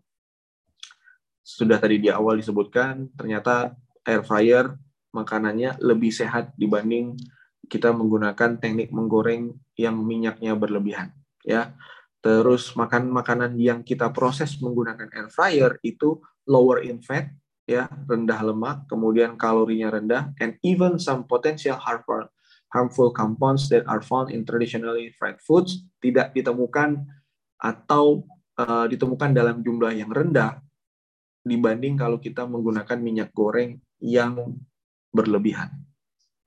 Sudah 1.42 1.82
tadi 1.82 1.98
di 1.98 2.14
awal 2.14 2.38
disebutkan, 2.38 3.10
ternyata 3.18 3.74
air 4.06 4.22
fryer 4.22 4.70
makanannya 5.10 5.82
lebih 5.82 6.14
sehat 6.14 6.54
dibanding 6.54 7.18
kita 7.70 7.94
menggunakan 7.94 8.58
teknik 8.58 8.90
menggoreng 8.90 9.54
yang 9.78 9.94
minyaknya 10.02 10.58
berlebihan. 10.58 11.14
Ya, 11.46 11.78
terus 12.20 12.74
makan 12.74 13.08
makanan 13.08 13.56
yang 13.56 13.86
kita 13.86 14.10
proses 14.10 14.58
menggunakan 14.58 15.08
air 15.14 15.30
fryer 15.30 15.72
itu 15.86 16.18
lower 16.44 16.82
in 16.82 16.98
fat, 17.00 17.30
ya 17.64 17.86
rendah 18.10 18.42
lemak, 18.42 18.90
kemudian 18.90 19.38
kalorinya 19.38 19.94
rendah, 19.94 20.34
and 20.42 20.58
even 20.66 20.98
some 20.98 21.24
potential 21.24 21.78
harmful 21.78 22.26
harmful 22.70 23.10
compounds 23.10 23.66
that 23.70 23.86
are 23.90 24.02
found 24.02 24.30
in 24.30 24.46
traditionally 24.46 25.10
fried 25.18 25.38
foods 25.42 25.82
tidak 25.98 26.30
ditemukan 26.34 27.02
atau 27.58 28.24
uh, 28.56 28.86
ditemukan 28.86 29.34
dalam 29.34 29.60
jumlah 29.60 29.90
yang 29.90 30.10
rendah 30.10 30.62
dibanding 31.42 31.98
kalau 31.98 32.22
kita 32.22 32.46
menggunakan 32.46 32.98
minyak 33.00 33.30
goreng 33.34 33.80
yang 33.98 34.54
berlebihan. 35.10 35.89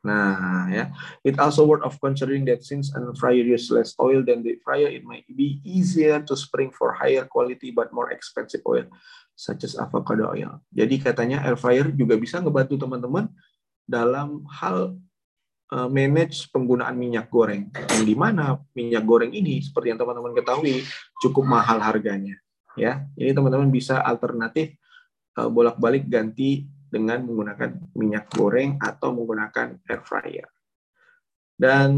Nah, 0.04 0.68
ya, 0.68 0.92
it 1.24 1.40
also 1.40 1.64
worth 1.64 1.88
of 1.88 1.96
considering 2.04 2.44
that 2.52 2.60
since 2.60 2.92
an 2.92 3.08
fryer 3.16 3.40
uses 3.40 3.72
less 3.72 3.92
oil 3.96 4.20
than 4.20 4.44
the 4.44 4.60
fryer, 4.60 4.92
it 4.92 5.08
might 5.08 5.24
be 5.32 5.64
easier 5.64 6.20
to 6.20 6.36
spring 6.36 6.76
for 6.76 6.92
higher 6.92 7.24
quality 7.24 7.72
but 7.72 7.96
more 7.96 8.12
expensive 8.12 8.60
oil, 8.68 8.84
such 9.40 9.64
as 9.64 9.80
avocado 9.80 10.28
oil. 10.28 10.60
Jadi 10.76 11.00
katanya 11.00 11.40
air 11.48 11.56
fryer 11.56 11.88
juga 11.96 12.20
bisa 12.20 12.44
ngebantu 12.44 12.76
teman-teman 12.76 13.32
dalam 13.88 14.44
hal 14.52 15.00
Eh, 15.74 15.90
manage 15.90 16.54
penggunaan 16.54 16.94
minyak 16.94 17.34
goreng. 17.34 17.74
Yang 17.90 18.06
di 18.06 18.14
mana 18.14 18.62
minyak 18.78 19.02
goreng 19.02 19.34
ini 19.34 19.58
seperti 19.58 19.90
yang 19.90 19.98
teman-teman 19.98 20.38
ketahui 20.38 20.86
cukup 21.18 21.50
mahal 21.50 21.82
harganya. 21.82 22.38
Ya, 22.78 23.10
ini 23.18 23.34
teman-teman 23.34 23.74
bisa 23.74 23.98
alternatif 23.98 24.78
eh, 25.34 25.50
bolak-balik 25.50 26.06
ganti 26.06 26.70
dengan 26.94 27.26
menggunakan 27.26 27.98
minyak 27.98 28.30
goreng 28.30 28.78
atau 28.78 29.10
menggunakan 29.18 29.82
air 29.90 30.02
fryer. 30.06 30.48
Dan 31.58 31.90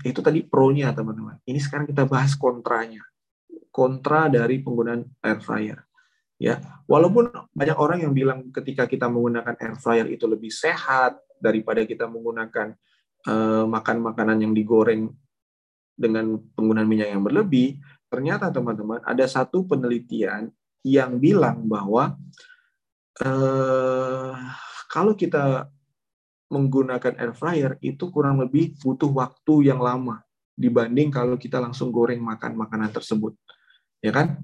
itu 0.00 0.24
tadi 0.24 0.40
pro-nya 0.40 0.96
teman-teman. 0.96 1.36
Ini 1.44 1.60
sekarang 1.60 1.92
kita 1.92 2.08
bahas 2.08 2.32
kontranya. 2.40 3.04
Kontra 3.68 4.32
dari 4.32 4.64
penggunaan 4.64 5.04
air 5.20 5.40
fryer. 5.44 5.78
Ya, 6.40 6.56
walaupun 6.88 7.28
banyak 7.52 7.76
orang 7.76 8.00
yang 8.00 8.16
bilang 8.16 8.48
ketika 8.48 8.88
kita 8.88 9.12
menggunakan 9.12 9.60
air 9.60 9.76
fryer 9.76 10.08
itu 10.08 10.24
lebih 10.24 10.48
sehat 10.48 11.20
daripada 11.36 11.84
kita 11.84 12.08
menggunakan 12.08 12.72
uh, 13.28 13.68
makan 13.68 13.96
makanan 14.00 14.48
yang 14.48 14.56
digoreng 14.56 15.12
dengan 15.92 16.40
penggunaan 16.56 16.88
minyak 16.88 17.12
yang 17.12 17.20
berlebih, 17.20 17.76
ternyata 18.08 18.48
teman-teman 18.48 19.04
ada 19.04 19.28
satu 19.28 19.68
penelitian 19.68 20.48
yang 20.80 21.20
bilang 21.20 21.68
bahwa 21.68 22.16
uh, 23.18 24.34
kalau 24.86 25.12
kita 25.18 25.66
menggunakan 26.50 27.14
air 27.18 27.34
fryer 27.34 27.72
itu 27.78 28.10
kurang 28.10 28.42
lebih 28.42 28.74
butuh 28.82 29.10
waktu 29.10 29.70
yang 29.70 29.78
lama 29.78 30.22
dibanding 30.58 31.08
kalau 31.08 31.40
kita 31.40 31.56
langsung 31.56 31.88
goreng 31.88 32.20
makan 32.20 32.52
makanan 32.58 32.92
tersebut, 32.92 33.32
ya 34.04 34.12
kan? 34.12 34.36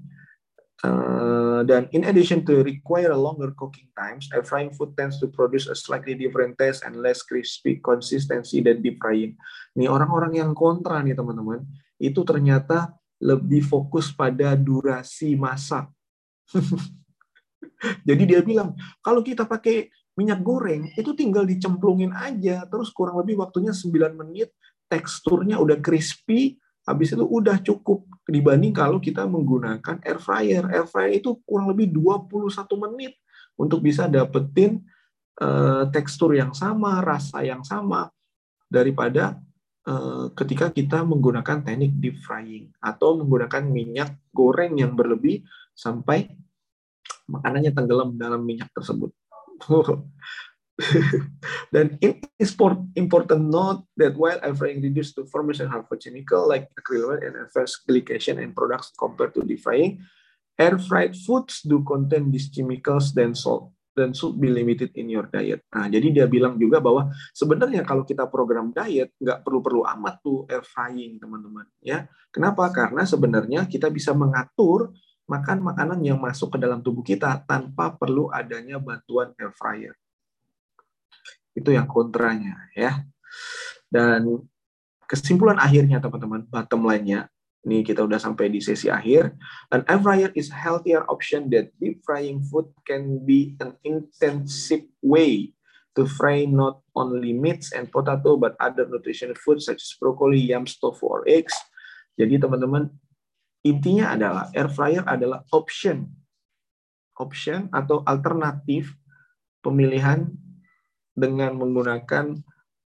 Uh, 0.85 1.65
dan 1.65 1.89
in 1.89 2.05
addition 2.05 2.45
to 2.45 2.61
require 2.61 3.09
a 3.09 3.17
longer 3.17 3.53
cooking 3.57 3.89
times, 3.97 4.29
air 4.33 4.45
frying 4.45 4.69
food 4.73 4.93
tends 4.97 5.17
to 5.21 5.29
produce 5.29 5.65
a 5.69 5.77
slightly 5.77 6.13
different 6.13 6.53
taste 6.57 6.85
and 6.85 6.97
less 7.01 7.25
crispy 7.25 7.81
consistency 7.81 8.61
than 8.61 8.81
deep 8.81 8.97
frying. 8.97 9.37
Nih 9.77 9.89
orang-orang 9.89 10.37
yang 10.37 10.51
kontra 10.57 11.01
nih 11.01 11.17
teman-teman, 11.17 11.65
itu 11.97 12.21
ternyata 12.25 12.93
lebih 13.17 13.65
fokus 13.65 14.13
pada 14.13 14.53
durasi 14.53 15.33
masak. 15.37 15.89
Jadi 18.07 18.23
dia 18.25 18.41
bilang, 18.41 18.73
kalau 19.01 19.21
kita 19.21 19.45
pakai 19.45 19.89
minyak 20.17 20.41
goreng, 20.41 20.89
itu 20.97 21.13
tinggal 21.13 21.45
dicemplungin 21.45 22.09
aja, 22.13 22.65
terus 22.65 22.89
kurang 22.89 23.21
lebih 23.21 23.37
waktunya 23.37 23.69
9 23.69 24.17
menit, 24.17 24.49
teksturnya 24.89 25.61
udah 25.61 25.77
crispy, 25.77 26.57
habis 26.87 27.13
itu 27.13 27.21
udah 27.21 27.59
cukup 27.61 28.07
dibanding 28.25 28.71
kalau 28.71 28.97
kita 28.97 29.27
menggunakan 29.27 30.01
air 30.01 30.17
fryer. 30.17 30.63
Air 30.71 30.87
fryer 30.87 31.19
itu 31.19 31.37
kurang 31.43 31.69
lebih 31.69 31.91
21 31.93 32.49
menit 32.87 33.13
untuk 33.59 33.83
bisa 33.83 34.07
dapetin 34.07 34.81
uh, 35.43 35.85
tekstur 35.91 36.33
yang 36.33 36.55
sama, 36.55 37.03
rasa 37.03 37.43
yang 37.43 37.61
sama 37.61 38.09
daripada 38.71 39.37
uh, 39.87 40.31
ketika 40.35 40.71
kita 40.71 41.03
menggunakan 41.03 41.63
teknik 41.63 41.93
deep 41.99 42.17
frying 42.23 42.71
atau 42.79 43.19
menggunakan 43.19 43.63
minyak 43.67 44.15
goreng 44.31 44.79
yang 44.79 44.95
berlebih 44.95 45.43
sampai 45.75 46.31
makanannya 47.27 47.71
tenggelam 47.75 48.15
dalam 48.15 48.41
minyak 48.43 48.71
tersebut. 48.73 49.11
Dan 51.73 51.97
it 52.05 52.21
is 52.37 52.53
important 52.93 53.49
note 53.49 53.81
that 53.97 54.13
while 54.13 54.37
frying 54.53 54.81
reduced 54.81 55.17
to 55.17 55.25
formation 55.25 55.65
harmful 55.65 55.97
chemical 55.97 56.45
like 56.45 56.69
acrylamide 56.77 57.25
and 57.25 57.35
adverse 57.35 57.81
glycation 57.81 58.37
and 58.37 58.53
products 58.53 58.93
compared 58.93 59.33
to 59.33 59.41
deep 59.41 59.61
frying, 59.65 60.05
air 60.57 60.77
fried 60.77 61.17
foods 61.17 61.65
do 61.65 61.81
contain 61.81 62.29
these 62.29 62.49
chemicals 62.53 63.13
then 63.17 63.33
salt 63.33 63.73
dan 63.97 64.13
should 64.13 64.37
be 64.37 64.53
limited 64.53 64.93
in 64.93 65.09
your 65.09 65.25
diet. 65.25 65.65
Nah, 65.73 65.89
jadi 65.89 66.13
dia 66.13 66.25
bilang 66.29 66.61
juga 66.61 66.77
bahwa 66.77 67.09
sebenarnya 67.33 67.81
kalau 67.81 68.05
kita 68.05 68.29
program 68.29 68.69
diet 68.69 69.17
nggak 69.17 69.41
perlu-perlu 69.41 69.81
amat 69.97 70.21
tuh 70.21 70.45
air 70.45 70.61
frying, 70.61 71.17
teman-teman. 71.17 71.65
Ya, 71.81 72.05
kenapa? 72.29 72.69
Karena 72.69 73.01
sebenarnya 73.09 73.65
kita 73.65 73.89
bisa 73.89 74.13
mengatur 74.13 74.93
makan 75.27 75.59
makanan 75.59 75.99
yang 76.01 76.17
masuk 76.17 76.55
ke 76.55 76.57
dalam 76.57 76.79
tubuh 76.79 77.03
kita 77.03 77.43
tanpa 77.43 77.91
perlu 77.93 78.31
adanya 78.31 78.79
bantuan 78.79 79.35
air 79.35 79.51
fryer. 79.53 79.93
Itu 81.51 81.75
yang 81.75 81.85
kontranya 81.85 82.71
ya. 82.73 83.03
Dan 83.91 84.47
kesimpulan 85.05 85.59
akhirnya 85.59 85.99
teman-teman, 85.99 86.47
bottom 86.47 86.87
line-nya 86.87 87.27
ini 87.67 87.83
kita 87.83 87.99
udah 88.07 88.15
sampai 88.15 88.47
di 88.47 88.63
sesi 88.63 88.87
akhir. 88.87 89.35
An 89.75 89.83
air 89.91 89.99
fryer 89.99 90.31
is 90.39 90.47
healthier 90.47 91.03
option 91.11 91.51
that 91.51 91.75
deep 91.83 91.99
frying 92.07 92.39
food 92.39 92.71
can 92.87 93.19
be 93.27 93.59
an 93.59 93.75
intensive 93.83 94.87
way 95.03 95.51
to 95.99 96.07
fry 96.07 96.47
not 96.47 96.79
only 96.95 97.35
meats 97.35 97.75
and 97.75 97.91
potato 97.91 98.39
but 98.39 98.55
other 98.63 98.87
nutrition 98.87 99.35
foods 99.35 99.67
such 99.67 99.83
as 99.83 99.91
broccoli, 99.99 100.39
yams, 100.39 100.79
tofu, 100.79 101.03
or 101.03 101.21
eggs. 101.27 101.51
Jadi 102.15 102.39
teman-teman, 102.39 102.87
intinya 103.67 104.15
adalah 104.15 104.43
air 104.55 104.69
fryer 104.71 105.03
adalah 105.05 105.43
option 105.51 106.07
option 107.17 107.67
atau 107.73 108.05
alternatif 108.05 108.93
pemilihan 109.65 110.29
dengan 111.17 111.57
menggunakan 111.57 112.37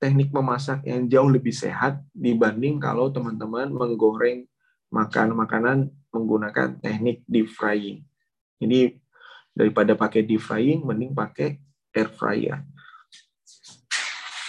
teknik 0.01 0.33
memasak 0.33 0.87
yang 0.87 1.11
jauh 1.11 1.29
lebih 1.29 1.53
sehat 1.53 2.01
dibanding 2.15 2.81
kalau 2.81 3.11
teman-teman 3.13 3.69
menggoreng 3.69 4.47
makan 4.89 5.37
makanan 5.37 5.79
menggunakan 6.15 6.79
teknik 6.81 7.23
deep 7.29 7.51
frying. 7.53 8.07
Jadi 8.63 8.97
daripada 9.53 9.93
pakai 9.99 10.25
deep 10.25 10.41
frying, 10.41 10.87
mending 10.87 11.13
pakai 11.13 11.59
air 11.93 12.09
fryer. 12.09 12.65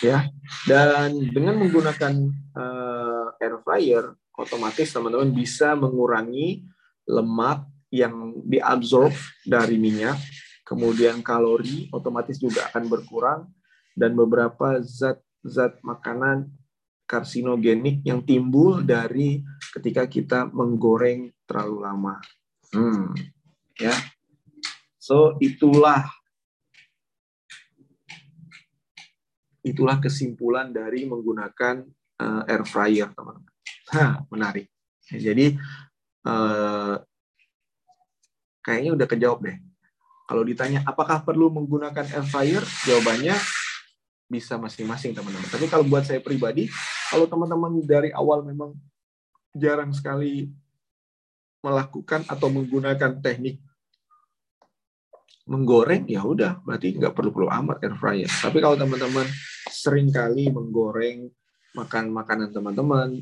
Ya, 0.01 0.25
dan 0.65 1.13
dengan 1.29 1.61
menggunakan 1.61 2.13
uh, 2.57 3.38
air 3.38 3.55
fryer, 3.61 4.17
otomatis 4.38 4.91
teman-teman 4.91 5.32
bisa 5.32 5.75
mengurangi 5.75 6.63
lemak 7.07 7.67
yang 7.91 8.39
diabsorb 8.47 9.11
dari 9.43 9.75
minyak, 9.75 10.15
kemudian 10.63 11.19
kalori 11.19 11.91
otomatis 11.91 12.39
juga 12.39 12.71
akan 12.71 12.88
berkurang, 12.88 13.41
dan 13.91 14.15
beberapa 14.15 14.79
zat-zat 14.79 15.84
makanan 15.84 16.47
karsinogenik 17.03 17.99
yang 18.07 18.23
timbul 18.23 18.79
dari 18.79 19.43
ketika 19.75 20.07
kita 20.07 20.47
menggoreng 20.47 21.36
terlalu 21.43 21.77
lama. 21.84 22.15
Hmm, 22.71 23.11
ya. 23.75 23.91
So 24.95 25.36
itulah 25.43 26.07
itulah 29.59 29.99
kesimpulan 29.99 30.71
dari 30.71 31.03
menggunakan 31.03 31.84
uh, 32.23 32.47
air 32.47 32.63
fryer, 32.63 33.11
teman-teman. 33.11 33.51
Hah, 33.92 34.24
menarik. 34.32 34.72
Jadi 35.12 35.60
uh, 36.24 36.96
kayaknya 38.64 38.92
udah 38.96 39.08
kejawab 39.08 39.39
deh. 39.44 39.58
Kalau 40.32 40.48
ditanya 40.48 40.80
apakah 40.88 41.20
perlu 41.28 41.52
menggunakan 41.52 42.08
air 42.08 42.24
fryer, 42.24 42.64
jawabannya 42.88 43.36
bisa 44.32 44.56
masing-masing 44.56 45.12
teman-teman. 45.12 45.44
Tapi 45.52 45.68
kalau 45.68 45.84
buat 45.84 46.08
saya 46.08 46.24
pribadi, 46.24 46.72
kalau 47.12 47.28
teman-teman 47.28 47.84
dari 47.84 48.16
awal 48.16 48.48
memang 48.48 48.72
jarang 49.52 49.92
sekali 49.92 50.48
melakukan 51.60 52.24
atau 52.32 52.48
menggunakan 52.48 53.20
teknik 53.20 53.60
menggoreng, 55.52 56.08
ya 56.08 56.24
udah 56.24 56.64
berarti 56.64 56.96
nggak 56.96 57.12
perlu-perlu 57.12 57.52
amat 57.52 57.84
air 57.84 57.96
fryer. 58.00 58.32
Tapi 58.32 58.64
kalau 58.64 58.80
teman-teman 58.80 59.28
sering 59.68 60.08
kali 60.08 60.48
menggoreng 60.48 61.28
makan 61.76 62.08
makanan 62.16 62.56
teman-teman, 62.56 63.20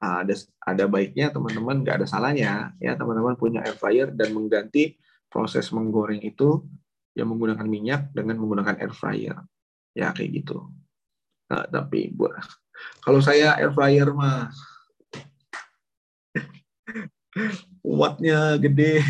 ada 0.00 0.34
ada 0.62 0.84
baiknya 0.86 1.32
teman-teman 1.32 1.82
nggak 1.82 2.02
ada 2.02 2.06
salahnya. 2.08 2.72
Ya 2.82 2.96
teman-teman 2.96 3.36
punya 3.36 3.64
air 3.64 3.76
fryer 3.76 4.12
dan 4.12 4.32
mengganti 4.36 4.96
proses 5.28 5.68
menggoreng 5.72 6.20
itu 6.22 6.64
yang 7.16 7.32
menggunakan 7.32 7.66
minyak 7.66 8.12
dengan 8.12 8.36
menggunakan 8.40 8.76
air 8.76 8.92
fryer. 8.92 9.36
Ya 9.96 10.12
kayak 10.12 10.44
gitu. 10.44 10.68
Nah, 11.48 11.64
tapi 11.70 12.12
buat 12.12 12.36
kalau 13.00 13.24
saya 13.24 13.56
air 13.56 13.72
fryer 13.72 14.12
mah 14.12 14.52
wattnya 17.84 18.56
gede. 18.60 19.00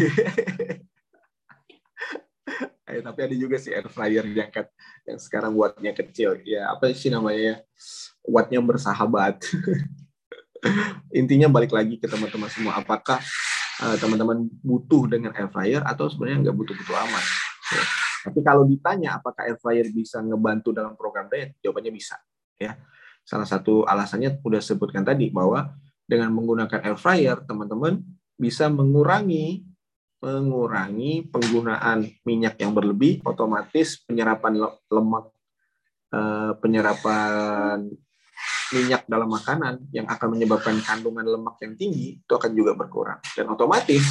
Eh, 2.86 3.02
tapi 3.02 3.18
ada 3.18 3.34
juga 3.34 3.58
sih 3.58 3.74
air 3.74 3.90
fryer 3.90 4.22
yang 4.30 4.46
kan 4.46 4.70
yang 5.02 5.18
sekarang 5.18 5.58
wattnya 5.58 5.90
kecil. 5.90 6.38
Ya 6.46 6.70
apa 6.70 6.94
sih 6.94 7.10
namanya 7.10 7.60
wattnya 8.22 8.62
bersahabat 8.62 9.42
intinya 11.20 11.48
balik 11.52 11.72
lagi 11.72 12.00
ke 12.00 12.06
teman-teman 12.08 12.48
semua 12.50 12.80
apakah 12.80 13.20
uh, 13.82 13.96
teman-teman 14.00 14.48
butuh 14.64 15.08
dengan 15.10 15.32
air 15.36 15.48
fryer 15.52 15.82
atau 15.84 16.08
sebenarnya 16.08 16.48
nggak 16.48 16.56
butuh-butuh 16.56 16.96
amat 16.96 17.24
ya. 17.72 17.84
Tapi 18.26 18.42
kalau 18.42 18.66
ditanya 18.66 19.22
apakah 19.22 19.46
air 19.46 19.58
fryer 19.62 19.86
bisa 19.94 20.18
ngebantu 20.18 20.74
dalam 20.74 20.98
program 20.98 21.30
diet, 21.30 21.54
jawabannya 21.62 21.94
bisa. 21.94 22.18
Ya, 22.58 22.74
salah 23.22 23.46
satu 23.46 23.86
alasannya 23.86 24.42
udah 24.42 24.58
sebutkan 24.58 25.06
tadi 25.06 25.30
bahwa 25.30 25.78
dengan 26.10 26.34
menggunakan 26.34 26.82
air 26.82 26.98
fryer, 26.98 27.38
teman-teman 27.46 28.02
bisa 28.34 28.66
mengurangi 28.66 29.62
mengurangi 30.16 31.28
penggunaan 31.28 32.08
minyak 32.26 32.58
yang 32.58 32.72
berlebih, 32.74 33.22
otomatis 33.22 34.00
penyerapan 34.02 34.58
lemak 34.90 35.30
eh, 36.10 36.52
penyerapan 36.58 37.86
minyak 38.74 39.06
dalam 39.06 39.30
makanan 39.30 39.86
yang 39.94 40.06
akan 40.10 40.34
menyebabkan 40.34 40.74
kandungan 40.82 41.22
lemak 41.22 41.60
yang 41.62 41.78
tinggi 41.78 42.18
itu 42.18 42.32
akan 42.34 42.50
juga 42.50 42.74
berkurang 42.74 43.22
dan 43.38 43.46
otomatis 43.46 44.02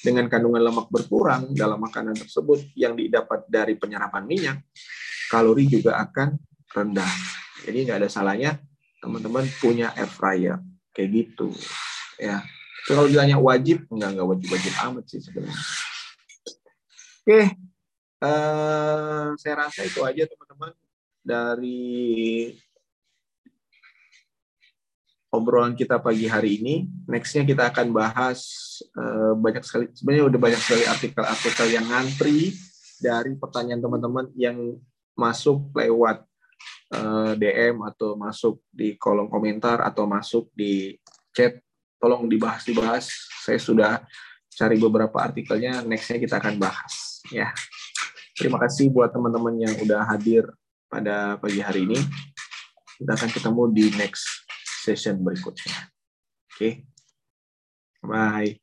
dengan 0.00 0.26
kandungan 0.26 0.64
lemak 0.64 0.90
berkurang 0.90 1.54
dalam 1.54 1.78
makanan 1.78 2.18
tersebut 2.18 2.74
yang 2.74 2.98
didapat 2.98 3.46
dari 3.46 3.78
penyerapan 3.78 4.24
minyak, 4.26 4.56
kalori 5.30 5.70
juga 5.70 6.02
akan 6.02 6.34
rendah. 6.74 7.12
Jadi 7.62 7.76
nggak 7.86 7.98
ada 8.02 8.08
salahnya 8.10 8.58
teman-teman 8.98 9.46
punya 9.62 9.94
air 9.94 10.10
fryer 10.10 10.58
kayak 10.90 11.08
gitu, 11.14 11.52
ya. 12.18 12.42
So, 12.84 12.98
kalau 12.98 13.08
ditanya 13.08 13.40
wajib, 13.40 13.88
nggak 13.88 14.10
nggak 14.18 14.28
wajib-wajib 14.28 14.72
amat 14.90 15.04
sih 15.08 15.20
sebenarnya. 15.24 15.56
Oke, 17.24 17.40
uh, 18.20 19.32
saya 19.40 19.54
rasa 19.56 19.80
itu 19.88 20.04
aja 20.04 20.28
teman-teman 20.28 20.72
dari 21.24 22.52
obrolan 25.34 25.74
kita 25.74 25.98
pagi 25.98 26.30
hari 26.30 26.62
ini. 26.62 26.86
Nextnya 27.10 27.42
kita 27.42 27.74
akan 27.74 27.90
bahas 27.90 28.46
uh, 28.94 29.34
banyak 29.34 29.66
sekali, 29.66 29.90
sebenarnya 29.90 30.24
udah 30.30 30.40
banyak 30.40 30.60
sekali 30.62 30.82
artikel-artikel 30.86 31.66
yang 31.74 31.86
ngantri 31.90 32.54
dari 33.02 33.34
pertanyaan 33.34 33.82
teman-teman 33.82 34.26
yang 34.38 34.78
masuk 35.18 35.70
lewat 35.74 36.22
uh, 36.94 37.34
eh, 37.34 37.38
DM 37.38 37.82
atau 37.86 38.14
masuk 38.14 38.62
di 38.70 38.94
kolom 38.94 39.26
komentar 39.26 39.82
atau 39.82 40.06
masuk 40.06 40.48
di 40.54 40.94
chat. 41.34 41.58
Tolong 41.98 42.28
dibahas-dibahas. 42.28 43.08
Saya 43.40 43.56
sudah 43.56 43.92
cari 44.52 44.76
beberapa 44.76 45.24
artikelnya. 45.24 45.80
Nextnya 45.88 46.20
kita 46.20 46.36
akan 46.36 46.60
bahas. 46.60 47.24
Ya. 47.32 47.48
Terima 48.36 48.60
kasih 48.60 48.92
buat 48.92 49.08
teman-teman 49.08 49.56
yang 49.56 49.72
udah 49.80 50.04
hadir 50.12 50.44
pada 50.92 51.40
pagi 51.40 51.64
hari 51.64 51.88
ini. 51.88 51.96
Kita 53.00 53.16
akan 53.16 53.30
ketemu 53.32 53.62
di 53.72 53.84
next 53.96 54.43
session 54.84 55.16
berikutnya. 55.24 55.88
Oke, 56.52 56.60
okay. 56.60 56.72
bye. 58.04 58.60